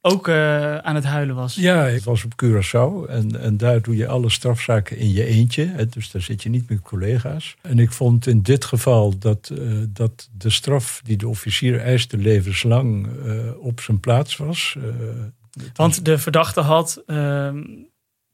Ook 0.05 0.27
eh, 0.27 0.77
aan 0.77 0.95
het 0.95 1.03
huilen 1.03 1.35
was. 1.35 1.55
Ja, 1.55 1.87
ik 1.87 2.03
was 2.03 2.23
op 2.23 2.43
Curaçao 2.43 3.09
en, 3.09 3.39
en 3.39 3.57
daar 3.57 3.81
doe 3.81 3.95
je 3.95 4.07
alle 4.07 4.29
strafzaken 4.29 4.97
in 4.97 5.11
je 5.11 5.25
eentje. 5.25 5.65
Hè, 5.65 5.85
dus 5.85 6.11
daar 6.11 6.21
zit 6.21 6.43
je 6.43 6.49
niet 6.49 6.69
met 6.69 6.81
collega's. 6.81 7.55
En 7.61 7.79
ik 7.79 7.91
vond 7.91 8.27
in 8.27 8.41
dit 8.41 8.65
geval 8.65 9.17
dat, 9.17 9.51
eh, 9.57 9.77
dat 9.89 10.29
de 10.37 10.49
straf 10.49 11.01
die 11.03 11.17
de 11.17 11.27
officier 11.27 11.79
eiste 11.79 12.17
levenslang 12.17 13.07
eh, 13.25 13.35
op 13.59 13.81
zijn 13.81 13.99
plaats 13.99 14.37
was. 14.37 14.77
Want 15.73 16.05
de 16.05 16.17
verdachte 16.17 16.61
had 16.61 17.03
ehm, 17.05 17.63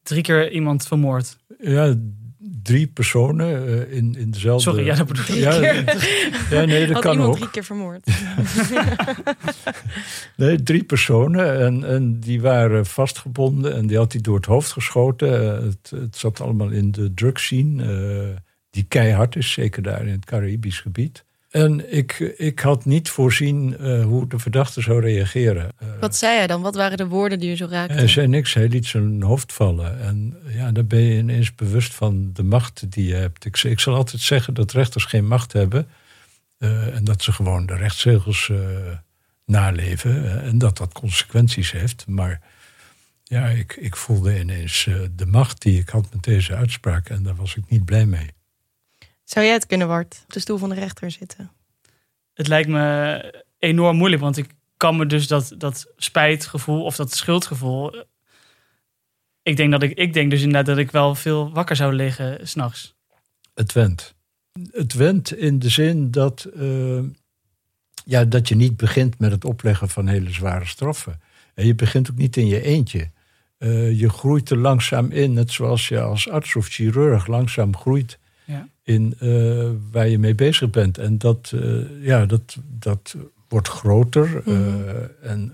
drie 0.04 0.22
keer 0.22 0.52
iemand 0.52 0.88
vermoord. 0.88 1.38
Ja, 1.60 1.96
drie 2.40 2.88
personen 2.88 3.68
eh, 3.68 3.98
in, 3.98 4.16
in 4.18 4.32
dezelfde... 4.32 4.70
Sorry, 4.70 4.86
ja, 4.86 4.96
dat 4.96 5.08
bedoel 5.08 5.24
ik. 5.24 5.30
Ja, 5.34 5.54
ja, 6.50 6.66
nee, 6.66 6.86
dat 6.86 6.94
Had 6.94 7.04
kan 7.04 7.12
iemand 7.12 7.30
ook. 7.30 7.38
drie 7.38 7.50
keer 7.50 7.64
vermoord? 7.64 8.08
Nee, 10.36 10.64
drie 10.64 10.84
personen 10.84 11.60
en, 11.60 11.84
en 11.84 12.20
die 12.20 12.42
waren 12.42 12.86
vastgebonden 12.86 13.76
en 13.76 13.88
die 13.88 13.98
had 13.98 14.12
hij 14.12 14.22
door 14.22 14.36
het 14.36 14.46
hoofd 14.46 14.72
geschoten. 14.72 15.58
Eh, 15.58 15.64
het, 15.64 15.92
het 15.96 16.18
zat 16.18 16.42
allemaal 16.42 16.70
in 16.70 16.92
de 16.92 17.14
drugscene, 17.14 17.84
eh 17.84 18.38
die 18.70 18.86
keihard 18.88 19.36
is, 19.36 19.52
zeker 19.52 19.82
daar 19.82 20.06
in 20.06 20.12
het 20.12 20.26
Caribisch 20.26 20.80
gebied. 20.80 21.26
En 21.50 21.94
ik, 21.96 22.20
ik 22.38 22.60
had 22.60 22.86
niet 22.86 23.10
voorzien 23.10 23.74
hoe 24.04 24.28
de 24.28 24.40
verdachte 24.40 24.82
zou 24.82 25.02
reageren. 25.02 25.72
Wat 26.00 26.16
zei 26.16 26.38
hij 26.38 26.48
dan? 26.48 26.62
Wat 26.62 26.76
waren 26.76 26.98
de 26.98 27.08
woorden 27.08 27.40
die 27.40 27.52
u 27.52 27.56
zo 27.56 27.68
raakten? 27.70 27.98
Hij 27.98 28.08
zei 28.08 28.28
niks, 28.28 28.54
hij 28.54 28.68
liet 28.68 28.86
zijn 28.86 29.22
hoofd 29.22 29.54
vallen. 29.54 30.00
En 30.00 30.38
ja, 30.48 30.72
dan 30.72 30.88
ben 30.88 31.00
je 31.00 31.18
ineens 31.18 31.56
bewust 31.56 31.94
van 31.94 32.34
de 32.34 32.44
macht 32.44 32.92
die 32.92 33.08
je 33.08 33.14
hebt. 33.14 33.46
Ik, 33.46 33.64
ik 33.64 33.80
zal 33.80 33.96
altijd 33.96 34.22
zeggen 34.22 34.54
dat 34.54 34.72
rechters 34.72 35.06
geen 35.06 35.28
macht 35.28 35.54
hebben. 35.54 35.88
eh, 36.58 36.96
en 36.96 37.04
dat 37.04 37.22
ze 37.22 37.32
gewoon 37.32 37.66
de 37.66 37.76
rechtszegels 37.76 38.50
eh, 38.50 38.58
naleven. 39.46 40.42
En 40.42 40.58
dat 40.58 40.78
dat 40.78 40.94
consequenties 40.94 41.72
heeft. 41.72 42.08
Maar 42.08 42.42
ja, 43.24 43.48
ik, 43.48 43.76
ik 43.76 43.96
voelde 43.96 44.40
ineens 44.40 44.86
uh, 44.86 45.02
de 45.16 45.26
macht 45.26 45.62
die 45.62 45.80
ik 45.80 45.90
had 45.90 46.14
met 46.14 46.24
deze 46.24 46.56
uitspraak. 46.56 47.10
En 47.10 47.24
daar 47.24 47.36
was 47.36 47.56
ik 47.56 47.64
niet 47.70 47.86
blij 47.86 48.06
mee. 48.06 48.30
Zou 49.24 49.46
jij 49.46 49.54
het 49.54 49.66
kunnen, 49.66 49.88
Wart, 49.88 50.22
op 50.24 50.34
de 50.34 50.40
stoel 50.40 50.58
van 50.58 50.70
de 50.70 50.76
rechter 50.76 51.12
zitten? 51.12 51.52
Het 52.34 52.48
lijkt 52.48 52.70
me 52.70 53.44
enorm 53.60 53.98
moeilijk, 53.98 54.22
want 54.22 54.38
ik 54.38 54.50
kan 54.80 54.98
me 54.98 55.06
dus 55.06 55.28
dat, 55.28 55.54
dat 55.58 55.88
spijtgevoel 55.98 56.84
of 56.84 56.96
dat 56.96 57.14
schuldgevoel. 57.14 58.04
Ik 59.42 59.58
denk, 59.58 59.72
dat 59.72 59.84
ik, 59.84 59.98
ik 59.98 60.14
denk 60.14 60.32
dus 60.32 60.40
inderdaad 60.42 60.66
dat 60.66 60.78
ik 60.78 60.92
wel 60.92 61.16
veel 61.16 61.52
wakker 61.52 61.76
zou 61.76 61.94
liggen 61.94 62.48
s'nachts. 62.48 62.96
Het 63.54 63.74
went. 63.74 64.16
Het 64.72 64.94
went 64.94 65.34
in 65.34 65.60
de 65.60 65.70
zin 65.70 66.12
dat, 66.12 66.48
uh, 66.56 67.04
ja, 68.06 68.26
dat 68.26 68.48
je 68.48 68.56
niet 68.56 68.78
begint 68.78 69.20
met 69.20 69.32
het 69.32 69.46
opleggen 69.46 69.90
van 69.90 70.08
hele 70.08 70.32
zware 70.32 70.66
straffen. 70.66 71.22
En 71.54 71.66
je 71.66 71.76
begint 71.76 72.12
ook 72.12 72.18
niet 72.18 72.38
in 72.38 72.48
je 72.48 72.62
eentje. 72.62 73.12
Uh, 73.58 74.00
je 74.00 74.10
groeit 74.10 74.50
er 74.50 74.58
langzaam 74.58 75.12
in, 75.12 75.34
net 75.34 75.52
zoals 75.52 75.88
je 75.88 76.02
als 76.02 76.30
arts 76.30 76.56
of 76.56 76.68
chirurg 76.68 77.28
langzaam 77.28 77.76
groeit 77.76 78.20
ja. 78.46 78.68
in 78.84 79.16
uh, 79.22 79.70
waar 79.92 80.08
je 80.08 80.20
mee 80.20 80.36
bezig 80.36 80.70
bent. 80.70 80.98
En 80.98 81.18
dat, 81.18 81.54
ja, 82.02 82.26
dat, 82.26 82.58
dat 82.68 83.16
wordt 83.50 83.68
groter. 83.68 84.42
Mm. 84.46 84.84
en 85.22 85.54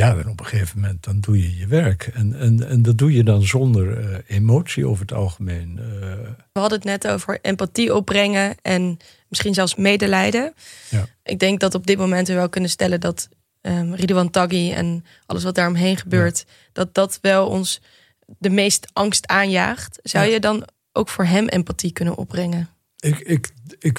ja, 0.00 0.16
en 0.16 0.28
op 0.28 0.40
een 0.40 0.46
gegeven 0.46 0.80
moment 0.80 1.04
dan 1.04 1.20
doe 1.20 1.42
je 1.42 1.56
je 1.56 1.66
werk. 1.66 2.10
En, 2.14 2.38
en, 2.38 2.68
en 2.68 2.82
dat 2.82 2.98
doe 2.98 3.12
je 3.12 3.24
dan 3.24 3.42
zonder 3.42 4.10
uh, 4.10 4.16
emotie 4.26 4.86
over 4.86 5.00
het 5.00 5.12
algemeen. 5.12 5.78
Uh. 5.78 5.84
We 6.52 6.60
hadden 6.60 6.78
het 6.78 6.86
net 6.86 7.08
over 7.08 7.38
empathie 7.42 7.94
opbrengen 7.94 8.56
en 8.62 8.96
misschien 9.28 9.54
zelfs 9.54 9.74
medelijden. 9.74 10.54
Ja. 10.90 11.06
Ik 11.22 11.38
denk 11.38 11.60
dat 11.60 11.74
op 11.74 11.86
dit 11.86 11.98
moment 11.98 12.28
we 12.28 12.34
wel 12.34 12.48
kunnen 12.48 12.70
stellen 12.70 13.00
dat 13.00 13.28
um, 13.60 13.94
Ridwan 13.94 14.30
Taghi 14.30 14.72
en 14.72 15.04
alles 15.26 15.44
wat 15.44 15.54
daaromheen 15.54 15.96
gebeurt, 15.96 16.44
dat 16.72 16.94
dat 16.94 17.18
wel 17.20 17.48
ons 17.48 17.80
de 18.38 18.50
meest 18.50 18.90
angst 18.92 19.26
aanjaagt. 19.26 19.98
Zou 20.02 20.26
je 20.26 20.40
dan 20.40 20.68
ook 20.92 21.08
voor 21.08 21.24
hem 21.24 21.48
empathie 21.48 21.92
kunnen 21.92 22.16
opbrengen? 22.16 22.68
Ik, 22.98 23.18
ik, 23.18 23.50
ik, 23.78 23.98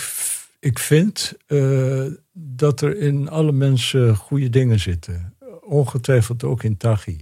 ik 0.62 0.80
vind 0.80 1.34
uh, 1.48 2.06
dat 2.34 2.82
er 2.82 2.98
in 2.98 3.30
alle 3.30 3.52
mensen 3.52 4.16
goede 4.16 4.50
dingen 4.50 4.80
zitten 4.80 5.34
ongetwijfeld 5.62 6.44
ook 6.44 6.64
in 6.64 6.78
Taghi. 6.78 7.18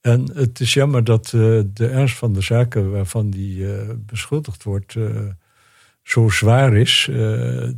En 0.00 0.30
het 0.34 0.60
is 0.60 0.74
jammer 0.74 1.04
dat 1.04 1.32
uh, 1.34 1.60
de 1.72 1.86
ernst 1.86 2.16
van 2.16 2.32
de 2.32 2.40
zaken 2.40 2.90
waarvan 2.90 3.30
die 3.30 3.56
uh, 3.58 3.90
beschuldigd 4.06 4.62
wordt 4.62 4.96
zo 6.02 6.28
zwaar 6.28 6.76
is 6.76 7.10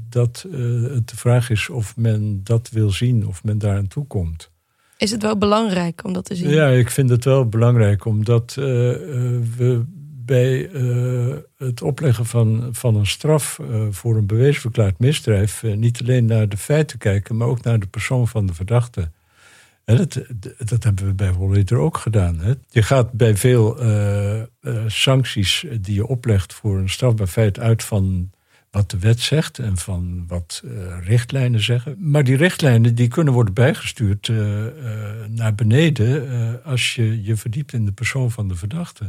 dat 0.09 0.47
het 0.51 1.09
de 1.09 1.17
vraag 1.17 1.51
is 1.51 1.69
of 1.69 1.97
men 1.97 2.41
dat 2.45 2.69
wil 2.71 2.91
zien, 2.91 3.27
of 3.27 3.45
men 3.45 3.59
daar 3.59 3.77
aan 3.77 3.87
toe 3.87 4.07
komt. 4.07 4.51
Is 4.97 5.11
het 5.11 5.23
wel 5.23 5.39
belangrijk 5.39 6.05
om 6.05 6.13
dat 6.13 6.25
te 6.25 6.35
zien? 6.35 6.51
Ja, 6.51 6.69
ik 6.69 6.91
vind 6.91 7.11
het 7.11 7.25
wel 7.25 7.49
belangrijk 7.49 8.05
omdat 8.05 8.55
we 8.55 9.85
bij 10.25 10.71
het 11.59 11.83
opleggen 11.83 12.27
van, 12.27 12.69
van 12.73 12.97
een 12.97 13.07
straf 13.07 13.61
voor 13.91 14.17
een 14.17 14.27
bewezen 14.27 14.61
verklaard 14.61 14.99
misdrijf 14.99 15.63
niet 15.63 16.01
alleen 16.01 16.25
naar 16.25 16.49
de 16.49 16.57
feiten 16.57 16.99
kijken, 16.99 17.37
maar 17.37 17.49
ook 17.49 17.63
naar 17.63 17.79
de 17.79 17.87
persoon 17.87 18.29
van 18.29 18.47
de 18.47 18.55
verdachte. 18.55 19.11
En 19.85 19.97
dat, 19.97 20.21
dat 20.59 20.85
hebben 20.85 21.07
we 21.07 21.15
bij 21.15 21.29
Holleder 21.29 21.79
ook 21.79 21.97
gedaan. 21.97 22.39
Hè. 22.39 22.53
Je 22.69 22.83
gaat 22.83 23.13
bij 23.13 23.37
veel 23.37 23.79
sancties 24.87 25.65
die 25.81 25.95
je 25.95 26.07
oplegt 26.07 26.55
voor 26.55 26.79
een 26.79 26.91
strafbaar 26.91 27.27
feit 27.27 27.59
uit 27.59 27.85
van 27.85 28.31
wat 28.71 28.91
de 28.91 28.99
wet 28.99 29.21
zegt 29.21 29.59
en 29.59 29.77
van 29.77 30.25
wat 30.27 30.63
richtlijnen 31.05 31.63
zeggen. 31.63 31.97
Maar 31.99 32.25
die 32.25 32.37
richtlijnen 32.37 32.95
die 32.95 33.09
kunnen 33.09 33.35
worden 33.35 33.55
bijgestuurd 33.55 34.33
naar 35.29 35.55
beneden 35.55 36.65
als 36.65 36.95
je 36.95 37.23
je 37.23 37.37
verdiept 37.37 37.73
in 37.73 37.85
de 37.85 37.93
persoon 37.93 38.31
van 38.31 38.49
de 38.49 38.57
verdachte. 38.57 39.05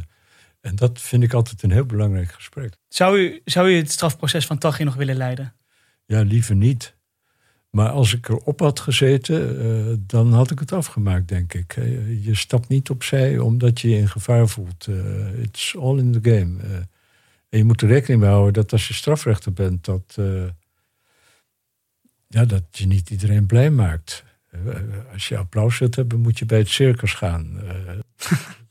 En 0.64 0.76
dat 0.76 1.00
vind 1.00 1.22
ik 1.22 1.32
altijd 1.32 1.62
een 1.62 1.70
heel 1.70 1.84
belangrijk 1.84 2.32
gesprek. 2.32 2.74
Zou 2.88 3.18
u, 3.18 3.40
zou 3.44 3.68
u 3.70 3.76
het 3.76 3.90
strafproces 3.90 4.46
van 4.46 4.58
Taghi 4.58 4.84
nog 4.84 4.94
willen 4.94 5.16
leiden? 5.16 5.54
Ja, 6.06 6.20
liever 6.20 6.54
niet. 6.54 6.94
Maar 7.70 7.88
als 7.88 8.14
ik 8.14 8.28
erop 8.28 8.60
had 8.60 8.80
gezeten, 8.80 9.66
uh, 9.66 9.96
dan 9.98 10.32
had 10.32 10.50
ik 10.50 10.58
het 10.58 10.72
afgemaakt, 10.72 11.28
denk 11.28 11.54
ik. 11.54 11.74
Je 12.22 12.34
stapt 12.34 12.68
niet 12.68 12.90
opzij 12.90 13.38
omdat 13.38 13.80
je 13.80 13.88
je 13.88 13.96
in 13.96 14.08
gevaar 14.08 14.48
voelt. 14.48 14.86
Uh, 14.86 15.42
it's 15.42 15.76
all 15.76 15.98
in 15.98 16.20
the 16.20 16.30
game. 16.30 16.62
Uh, 16.62 16.76
en 17.48 17.58
je 17.58 17.64
moet 17.64 17.82
er 17.82 17.88
rekening 17.88 18.20
mee 18.20 18.30
houden 18.30 18.52
dat 18.52 18.72
als 18.72 18.88
je 18.88 18.94
strafrechter 18.94 19.52
bent, 19.52 19.84
dat, 19.84 20.18
ja, 22.26 22.44
dat 22.44 22.64
je 22.70 22.86
niet 22.86 23.10
iedereen 23.10 23.46
blij 23.46 23.70
maakt. 23.70 24.24
als 25.12 25.28
je 25.28 25.36
applaus 25.36 25.78
wilt 25.78 25.96
hebben, 25.96 26.20
moet 26.20 26.38
je 26.38 26.46
bij 26.46 26.58
het 26.58 26.68
circus 26.68 27.14
gaan. 27.14 27.60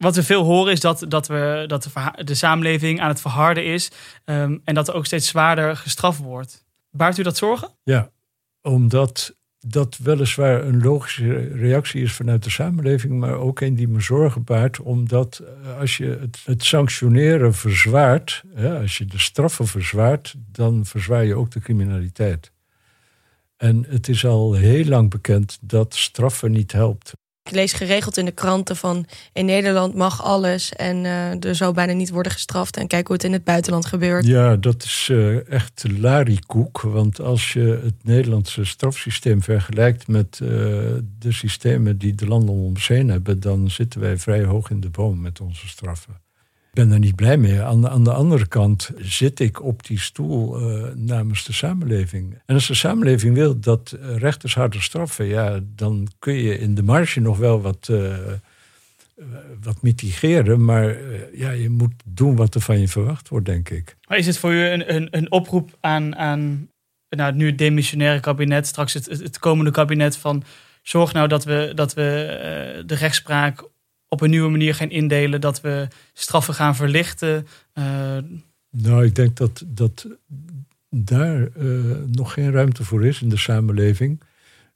Wat 0.00 0.16
we 0.16 0.22
veel 0.22 0.44
horen 0.44 0.72
is 0.72 0.80
dat, 0.80 1.04
dat, 1.08 1.26
we, 1.26 1.64
dat 1.66 1.88
de, 2.24 2.34
samenleving 2.34 3.00
aan 3.00 3.08
het 3.08 3.20
verharden 3.20 3.64
is 3.64 3.90
um, 4.24 4.60
en 4.64 4.74
dat 4.74 4.88
er 4.88 4.94
ook 4.94 5.06
steeds 5.06 5.28
zwaarder 5.28 5.76
gestraft 5.76 6.18
wordt. 6.18 6.64
Baart 6.90 7.18
u 7.18 7.22
dat 7.22 7.36
zorgen? 7.36 7.68
Ja, 7.82 8.10
omdat 8.62 9.36
dat 9.58 9.98
weliswaar 10.02 10.64
een 10.64 10.82
logische 10.82 11.48
reactie 11.48 12.02
is 12.02 12.12
vanuit 12.12 12.44
de 12.44 12.50
samenleving, 12.50 13.18
maar 13.18 13.34
ook 13.34 13.60
een 13.60 13.74
die 13.74 13.88
me 13.88 14.00
zorgen 14.00 14.44
baart, 14.44 14.80
omdat 14.80 15.38
eh, 15.38 15.78
als 15.78 15.96
je 15.96 16.18
het, 16.20 16.40
het 16.44 16.64
sanctioneren 16.64 17.54
verzwaart, 17.54 18.42
hè, 18.54 18.80
als 18.80 18.98
je 18.98 19.04
de 19.04 19.18
straffen 19.18 19.66
verzwaart, 19.66 20.34
dan 20.52 20.84
verzwaar 20.84 21.24
je 21.24 21.34
ook 21.34 21.50
de 21.50 21.60
criminaliteit. 21.60 22.52
En 23.56 23.84
het 23.88 24.08
is 24.08 24.24
al 24.24 24.52
heel 24.52 24.84
lang 24.84 25.10
bekend 25.10 25.58
dat 25.60 25.94
straffen 25.94 26.50
niet 26.50 26.72
helpt. 26.72 27.12
Ik 27.50 27.56
lees 27.56 27.72
geregeld 27.72 28.16
in 28.16 28.24
de 28.24 28.30
kranten 28.32 28.76
van 28.76 29.06
in 29.32 29.44
Nederland 29.44 29.94
mag 29.94 30.22
alles 30.22 30.72
en 30.72 31.04
uh, 31.04 31.44
er 31.44 31.54
zou 31.54 31.74
bijna 31.74 31.92
niet 31.92 32.10
worden 32.10 32.32
gestraft. 32.32 32.76
En 32.76 32.86
kijk 32.86 33.06
hoe 33.06 33.16
het 33.16 33.24
in 33.24 33.32
het 33.32 33.44
buitenland 33.44 33.86
gebeurt. 33.86 34.26
Ja, 34.26 34.56
dat 34.56 34.82
is 34.82 35.08
uh, 35.10 35.48
echt 35.48 35.84
larikoek. 35.98 36.80
Want 36.80 37.20
als 37.20 37.52
je 37.52 37.80
het 37.82 37.94
Nederlandse 38.02 38.64
strafsysteem 38.64 39.42
vergelijkt 39.42 40.08
met 40.08 40.38
uh, 40.42 40.48
de 41.18 41.32
systemen 41.32 41.98
die 41.98 42.14
de 42.14 42.26
landen 42.26 42.54
om 42.54 42.60
ons 42.60 42.88
heen 42.88 43.08
hebben, 43.08 43.40
dan 43.40 43.70
zitten 43.70 44.00
wij 44.00 44.18
vrij 44.18 44.44
hoog 44.44 44.70
in 44.70 44.80
de 44.80 44.90
boom 44.90 45.20
met 45.20 45.40
onze 45.40 45.68
straffen. 45.68 46.29
Ben 46.72 46.92
er 46.92 46.98
niet 46.98 47.16
blij 47.16 47.36
mee. 47.36 47.60
Aan 47.60 47.80
de, 47.80 47.88
aan 47.88 48.04
de 48.04 48.12
andere 48.12 48.46
kant 48.46 48.90
zit 48.96 49.40
ik 49.40 49.62
op 49.62 49.86
die 49.86 49.98
stoel 49.98 50.60
uh, 50.60 50.94
namens 50.94 51.44
de 51.44 51.52
samenleving. 51.52 52.38
En 52.46 52.54
als 52.54 52.66
de 52.66 52.74
samenleving 52.74 53.34
wil 53.34 53.60
dat 53.60 53.96
rechters 54.00 54.54
harder 54.54 54.82
straffen, 54.82 55.24
ja, 55.24 55.60
dan 55.74 56.08
kun 56.18 56.34
je 56.34 56.58
in 56.58 56.74
de 56.74 56.82
marge 56.82 57.20
nog 57.20 57.38
wel 57.38 57.60
wat, 57.60 57.88
uh, 57.90 58.16
wat 59.62 59.82
mitigeren. 59.82 60.64
Maar 60.64 61.00
uh, 61.00 61.18
ja, 61.34 61.50
je 61.50 61.70
moet 61.70 61.92
doen 62.04 62.36
wat 62.36 62.54
er 62.54 62.60
van 62.60 62.80
je 62.80 62.88
verwacht 62.88 63.28
wordt, 63.28 63.46
denk 63.46 63.68
ik. 63.68 63.96
Maar 64.08 64.18
is 64.18 64.26
het 64.26 64.38
voor 64.38 64.52
u 64.52 64.66
een, 64.66 64.94
een, 64.94 65.08
een 65.10 65.30
oproep 65.30 65.76
aan, 65.80 66.16
aan 66.16 66.68
nou, 67.08 67.34
nu 67.34 67.46
het 67.46 67.58
demissionaire 67.58 68.20
kabinet, 68.20 68.66
straks 68.66 68.94
het, 68.94 69.06
het 69.06 69.38
komende 69.38 69.70
kabinet, 69.70 70.16
van 70.16 70.42
zorg 70.82 71.12
nou 71.12 71.28
dat 71.28 71.44
we, 71.44 71.72
dat 71.74 71.94
we 71.94 72.82
de 72.86 72.94
rechtspraak 72.94 73.64
op 74.10 74.20
een 74.20 74.30
nieuwe 74.30 74.50
manier 74.50 74.74
gaan 74.74 74.90
indelen, 74.90 75.40
dat 75.40 75.60
we 75.60 75.88
straffen 76.12 76.54
gaan 76.54 76.76
verlichten? 76.76 77.46
Uh... 77.74 78.16
Nou, 78.70 79.04
ik 79.04 79.14
denk 79.14 79.36
dat, 79.36 79.64
dat 79.66 80.06
daar 80.90 81.48
uh, 81.56 81.96
nog 82.06 82.32
geen 82.32 82.50
ruimte 82.52 82.84
voor 82.84 83.06
is 83.06 83.22
in 83.22 83.28
de 83.28 83.36
samenleving. 83.36 84.20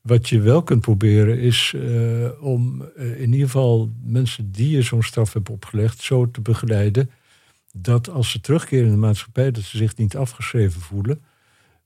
Wat 0.00 0.29
je 0.29 0.41
wel 0.41 0.62
kunt 0.62 0.81
proberen 0.81 1.38
is 1.38 1.73
uh, 1.76 2.29
om 2.41 2.88
in 2.97 3.33
ieder 3.33 3.47
geval 3.47 3.93
mensen 4.03 4.53
die 4.53 4.71
je 4.71 4.83
zo'n 4.83 5.03
straf 5.03 5.33
hebt 5.33 5.50
opgelegd 5.50 6.00
zo 6.00 6.31
te 6.31 6.41
begeleiden 6.41 7.11
dat 7.76 8.11
als 8.11 8.31
ze 8.31 8.41
terugkeren 8.41 8.85
in 8.85 8.91
de 8.91 8.97
maatschappij, 8.97 9.50
dat 9.50 9.62
ze 9.62 9.76
zich 9.76 9.97
niet 9.97 10.17
afgeschreven 10.17 10.81
voelen. 10.81 11.25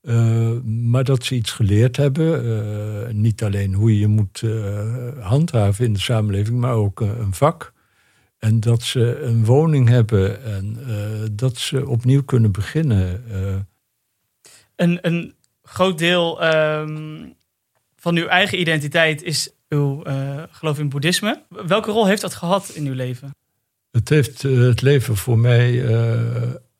Uh, 0.08 0.60
maar 0.64 1.04
dat 1.04 1.24
ze 1.24 1.34
iets 1.34 1.50
geleerd 1.50 1.96
hebben. 1.96 2.44
Uh, 2.44 3.12
niet 3.14 3.42
alleen 3.42 3.74
hoe 3.74 3.92
je 3.92 3.98
je 3.98 4.06
moet 4.06 4.42
uh, 4.42 5.18
handhaven 5.20 5.84
in 5.84 5.92
de 5.92 5.98
samenleving, 5.98 6.58
maar 6.58 6.74
ook 6.74 7.00
een 7.00 7.34
vak. 7.34 7.72
En 8.38 8.60
dat 8.60 8.82
ze 8.82 9.20
een 9.20 9.44
woning 9.44 9.88
hebben 9.88 10.44
en 10.44 10.76
dat 11.32 11.56
ze 11.56 11.86
opnieuw 11.86 12.22
kunnen 12.22 12.52
beginnen. 12.52 13.24
Een, 14.76 14.98
een 15.02 15.34
groot 15.62 15.98
deel 15.98 16.54
um, 16.54 17.34
van 17.96 18.16
uw 18.16 18.26
eigen 18.26 18.60
identiteit 18.60 19.22
is 19.22 19.50
uw 19.68 20.02
geloof 20.50 20.78
in 20.78 20.88
boeddhisme. 20.88 21.42
Welke 21.66 21.90
rol 21.90 22.06
heeft 22.06 22.22
dat 22.22 22.34
gehad 22.34 22.68
in 22.68 22.86
uw 22.86 22.94
leven? 22.94 23.34
Het 23.90 24.08
heeft 24.08 24.42
het 24.42 24.80
leven 24.80 25.16
voor 25.16 25.38
mij 25.38 25.84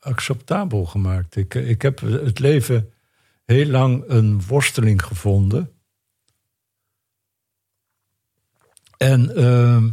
acceptabel 0.01 0.85
gemaakt. 0.85 1.37
Ik, 1.37 1.55
ik 1.55 1.83
heb 1.83 2.01
het 2.01 2.39
leven 2.39 2.93
heel 3.49 3.67
lang 3.67 4.05
een 4.07 4.43
worsteling 4.47 5.03
gevonden. 5.03 5.73
En 8.97 9.31
uh, 9.37 9.85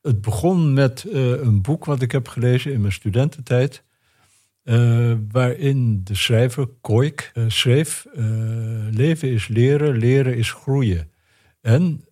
het 0.00 0.20
begon 0.20 0.72
met 0.72 1.04
uh, 1.04 1.30
een 1.30 1.62
boek 1.62 1.84
wat 1.84 2.02
ik 2.02 2.12
heb 2.12 2.28
gelezen 2.28 2.72
in 2.72 2.80
mijn 2.80 2.92
studententijd. 2.92 3.84
Uh, 4.64 5.14
waarin 5.30 6.04
de 6.04 6.14
schrijver 6.14 6.66
Koik 6.80 7.30
uh, 7.34 7.44
schreef: 7.48 8.06
Leven 8.90 9.30
is 9.30 9.48
leren, 9.48 9.96
leren 9.96 10.36
is 10.36 10.52
groeien. 10.52 11.10
En 11.60 12.04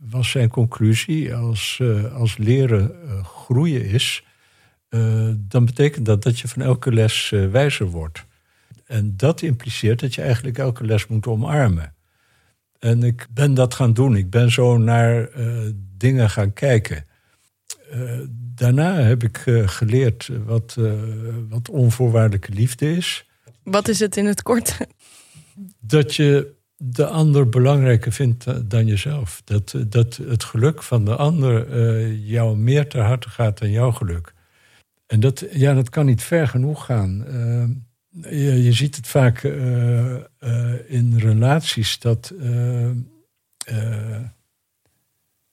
was 0.00 0.30
zijn 0.30 0.48
conclusie: 0.48 1.34
als, 1.34 1.82
als 2.12 2.36
leren 2.36 2.94
groeien 3.24 3.84
is, 3.84 4.24
dan 5.36 5.64
betekent 5.64 6.06
dat 6.06 6.22
dat 6.22 6.38
je 6.38 6.48
van 6.48 6.62
elke 6.62 6.92
les 6.92 7.28
wijzer 7.28 7.86
wordt. 7.86 8.26
En 8.88 9.16
dat 9.16 9.42
impliceert 9.42 10.00
dat 10.00 10.14
je 10.14 10.22
eigenlijk 10.22 10.58
elke 10.58 10.84
les 10.84 11.06
moet 11.06 11.26
omarmen. 11.26 11.94
En 12.78 13.02
ik 13.02 13.26
ben 13.30 13.54
dat 13.54 13.74
gaan 13.74 13.92
doen. 13.92 14.16
Ik 14.16 14.30
ben 14.30 14.50
zo 14.50 14.78
naar 14.78 15.30
dingen 15.96 16.30
gaan 16.30 16.52
kijken. 16.52 17.04
daarna 18.54 18.94
heb 18.94 19.22
ik 19.22 19.36
geleerd 19.64 20.30
wat, 20.44 20.76
wat 21.48 21.68
onvoorwaardelijke 21.68 22.52
liefde 22.52 22.96
is. 22.96 23.26
Wat 23.62 23.88
is 23.88 23.98
het 23.98 24.16
in 24.16 24.26
het 24.26 24.42
kort? 24.42 24.76
Dat 25.80 26.14
je 26.14 26.54
de 26.76 27.06
ander 27.06 27.48
belangrijker 27.48 28.12
vindt 28.12 28.70
dan 28.70 28.86
jezelf. 28.86 29.42
Dat, 29.44 29.74
dat 29.86 30.16
het 30.16 30.44
geluk 30.44 30.82
van 30.82 31.04
de 31.04 31.16
ander 31.16 32.14
jou 32.14 32.56
meer 32.56 32.88
ter 32.88 33.02
harte 33.02 33.30
gaat 33.30 33.58
dan 33.58 33.70
jouw 33.70 33.92
geluk. 33.92 34.34
En 35.06 35.20
dat, 35.20 35.44
ja, 35.52 35.74
dat 35.74 35.88
kan 35.88 36.06
niet 36.06 36.22
ver 36.22 36.48
genoeg 36.48 36.84
gaan. 36.84 37.24
Je, 38.22 38.62
je, 38.62 38.72
ziet 38.72 38.96
het 38.96 39.06
vaak 39.06 39.42
uh, 39.42 40.14
in 40.86 41.18
relaties 41.18 41.98
dat 41.98 42.32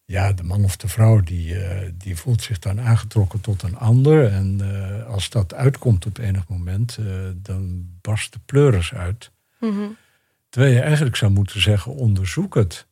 ja, 0.05 0.33
de 0.33 0.43
man 0.43 0.63
of 0.63 0.77
de 0.77 0.87
vrouw 0.87 1.19
die, 1.19 1.55
die 1.97 2.15
voelt 2.15 2.41
zich 2.41 2.59
dan 2.59 2.79
aangetrokken 2.79 3.41
tot 3.41 3.61
een 3.61 3.77
ander. 3.77 4.31
En 4.31 4.61
als 5.07 5.29
dat 5.29 5.53
uitkomt 5.53 6.05
op 6.05 6.17
enig 6.17 6.47
moment, 6.47 6.97
dan 7.35 7.87
barst 8.01 8.33
de 8.33 8.39
pleuris 8.45 8.93
uit. 8.93 9.31
Mm 9.59 9.97
Terwijl 10.55 10.75
je 10.75 10.81
eigenlijk 10.81 11.15
zou 11.15 11.31
moeten 11.31 11.61
zeggen: 11.61 11.91
onderzoek 11.91 12.55
het. 12.55 12.87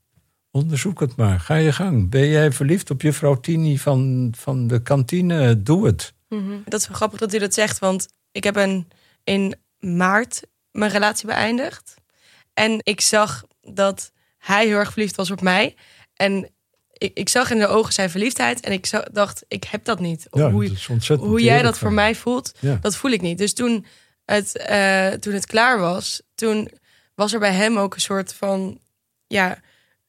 Onderzoek 0.52 1.00
het 1.00 1.16
maar. 1.16 1.40
Ga 1.40 1.56
je 1.56 1.72
gang. 1.72 2.10
Ben 2.10 2.28
jij 2.28 2.52
verliefd 2.52 2.90
op 2.90 3.02
juffrouw 3.02 3.40
Tini 3.40 3.78
van, 3.78 4.34
van 4.38 4.68
de 4.68 4.82
kantine? 4.82 5.62
Doe 5.62 5.86
het. 5.86 6.14
Mhm. 6.30 6.52
Dat 6.66 6.80
is 6.80 6.88
wel 6.88 6.98
grappig 6.98 7.20
dat 7.20 7.34
u 7.34 7.40
dat 7.40 7.54
zegt, 7.54 7.80
want 7.80 8.08
ik 8.32 8.44
heb 8.44 8.56
een, 8.56 8.88
in 9.24 9.56
maart 9.84 10.42
mijn 10.72 10.92
relatie 10.92 11.28
beëindigd. 11.28 11.94
En 12.54 12.80
ik 12.84 13.02
zag 13.02 13.44
dat 13.62 14.12
hij 14.38 14.66
heel 14.66 14.78
erg 14.78 14.92
verliefd 14.92 15.16
was 15.16 15.32
op 15.32 15.42
mij. 15.42 15.76
En 16.14 16.50
ik, 16.94 17.12
ik 17.14 17.30
zag 17.30 17.52
in 17.52 17.60
de 17.60 17.68
ogen 17.68 17.94
zijn 17.94 18.10
verliefdheid. 18.10 18.60
En 18.60 18.72
ik 18.72 18.86
zag, 18.86 19.04
dacht, 19.04 19.46
ik 19.48 19.64
heb 19.64 19.86
dat 19.86 20.00
niet. 20.00 20.28
Ja, 20.32 20.52
hoe, 20.52 20.70
dat 21.08 21.20
hoe 21.20 21.42
jij 21.42 21.62
dat 21.62 21.78
voor 21.78 21.94
mij 21.94 22.16
voelt, 22.16 22.52
dat 22.82 22.96
voel 22.96 23.12
ik 23.12 23.22
niet. 23.22 23.38
Dus 23.38 23.54
toen 23.54 23.86
het, 24.26 24.66
uh, 24.70 25.08
toen 25.08 25.34
het 25.34 25.46
klaar 25.46 25.80
was, 25.80 26.22
toen 26.36 26.70
was 27.16 27.34
er 27.34 27.40
bij 27.40 27.54
hem 27.54 27.78
ook 27.78 27.94
een 27.94 28.02
soort 28.02 28.34
van 28.34 28.80
ja, 29.28 29.60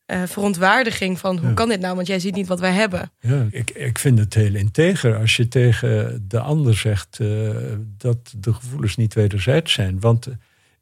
uh, 0.06 0.23
verontwaardiging 0.26 1.18
van 1.18 1.38
hoe 1.38 1.54
kan 1.54 1.68
dit 1.68 1.80
nou? 1.80 1.94
Want 1.94 2.06
jij 2.06 2.18
ziet 2.18 2.34
niet 2.34 2.46
wat 2.46 2.61
wij 2.61 2.73
hebben. 2.73 3.12
Ja, 3.20 3.46
ik, 3.50 3.70
ik 3.70 3.99
vind 3.99 4.18
het 4.18 4.34
heel 4.34 4.54
integer 4.54 5.16
als 5.16 5.37
je 5.37 5.49
tegen 5.49 6.25
de 6.28 6.40
ander 6.40 6.76
zegt 6.76 7.18
uh, 7.18 7.50
dat 7.96 8.34
de 8.37 8.52
gevoelens 8.52 8.96
niet 8.96 9.14
wederzijds 9.14 9.73
zijn. 9.73 10.00
Want 10.00 10.26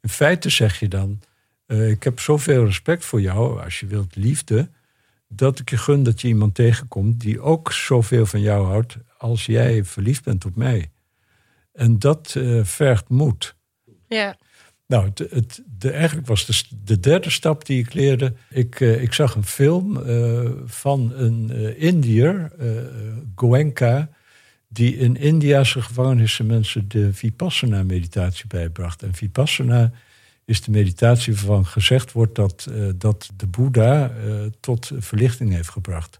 in 0.01 0.09
feite 0.09 0.49
zeg 0.49 0.79
je 0.79 0.87
dan: 0.87 1.19
uh, 1.67 1.89
Ik 1.89 2.03
heb 2.03 2.19
zoveel 2.19 2.65
respect 2.65 3.05
voor 3.05 3.21
jou, 3.21 3.63
als 3.63 3.79
je 3.79 3.85
wilt 3.85 4.15
liefde, 4.15 4.69
dat 5.27 5.59
ik 5.59 5.69
je 5.69 5.77
gun 5.77 6.03
dat 6.03 6.21
je 6.21 6.27
iemand 6.27 6.55
tegenkomt 6.55 7.21
die 7.21 7.41
ook 7.41 7.71
zoveel 7.71 8.25
van 8.25 8.41
jou 8.41 8.65
houdt 8.65 8.97
als 9.17 9.45
jij 9.45 9.83
verliefd 9.83 10.23
bent 10.23 10.45
op 10.45 10.55
mij. 10.55 10.91
En 11.73 11.99
dat 11.99 12.35
vergt 12.63 13.09
moed. 13.09 13.55
Ja. 14.07 14.37
Nou, 14.87 15.11
het, 15.29 15.61
de, 15.77 15.91
eigenlijk 15.91 16.27
was 16.27 16.45
de, 16.45 16.75
de, 16.83 16.99
derde 16.99 17.29
stap 17.29 17.65
die 17.65 17.79
ik 17.79 17.93
leerde. 17.93 18.33
Ik, 18.49 18.79
uh, 18.79 19.01
ik 19.01 19.13
zag 19.13 19.35
een 19.35 19.45
film 19.45 19.97
uh, 19.97 20.49
van 20.65 21.11
een 21.15 21.51
uh, 21.53 21.81
Indiër, 21.81 22.51
Goenka, 23.35 24.09
die 24.67 24.97
in 24.97 25.17
Indiase 25.17 25.81
gevangenissen 25.81 26.45
mensen 26.45 26.87
de 26.87 27.13
Vipassana-meditatie 27.13 28.47
bijbracht. 28.47 29.03
En 29.03 29.13
Vipassana 29.13 29.91
is 30.45 30.61
de 30.61 30.71
meditatie 30.71 31.33
waarvan 31.33 31.65
gezegd 31.65 32.11
wordt 32.11 32.35
dat, 32.35 32.67
dat 32.95 33.29
de 33.35 33.47
Boeddha 33.47 34.11
tot 34.59 34.91
verlichting 34.99 35.51
heeft 35.51 35.69
gebracht. 35.69 36.19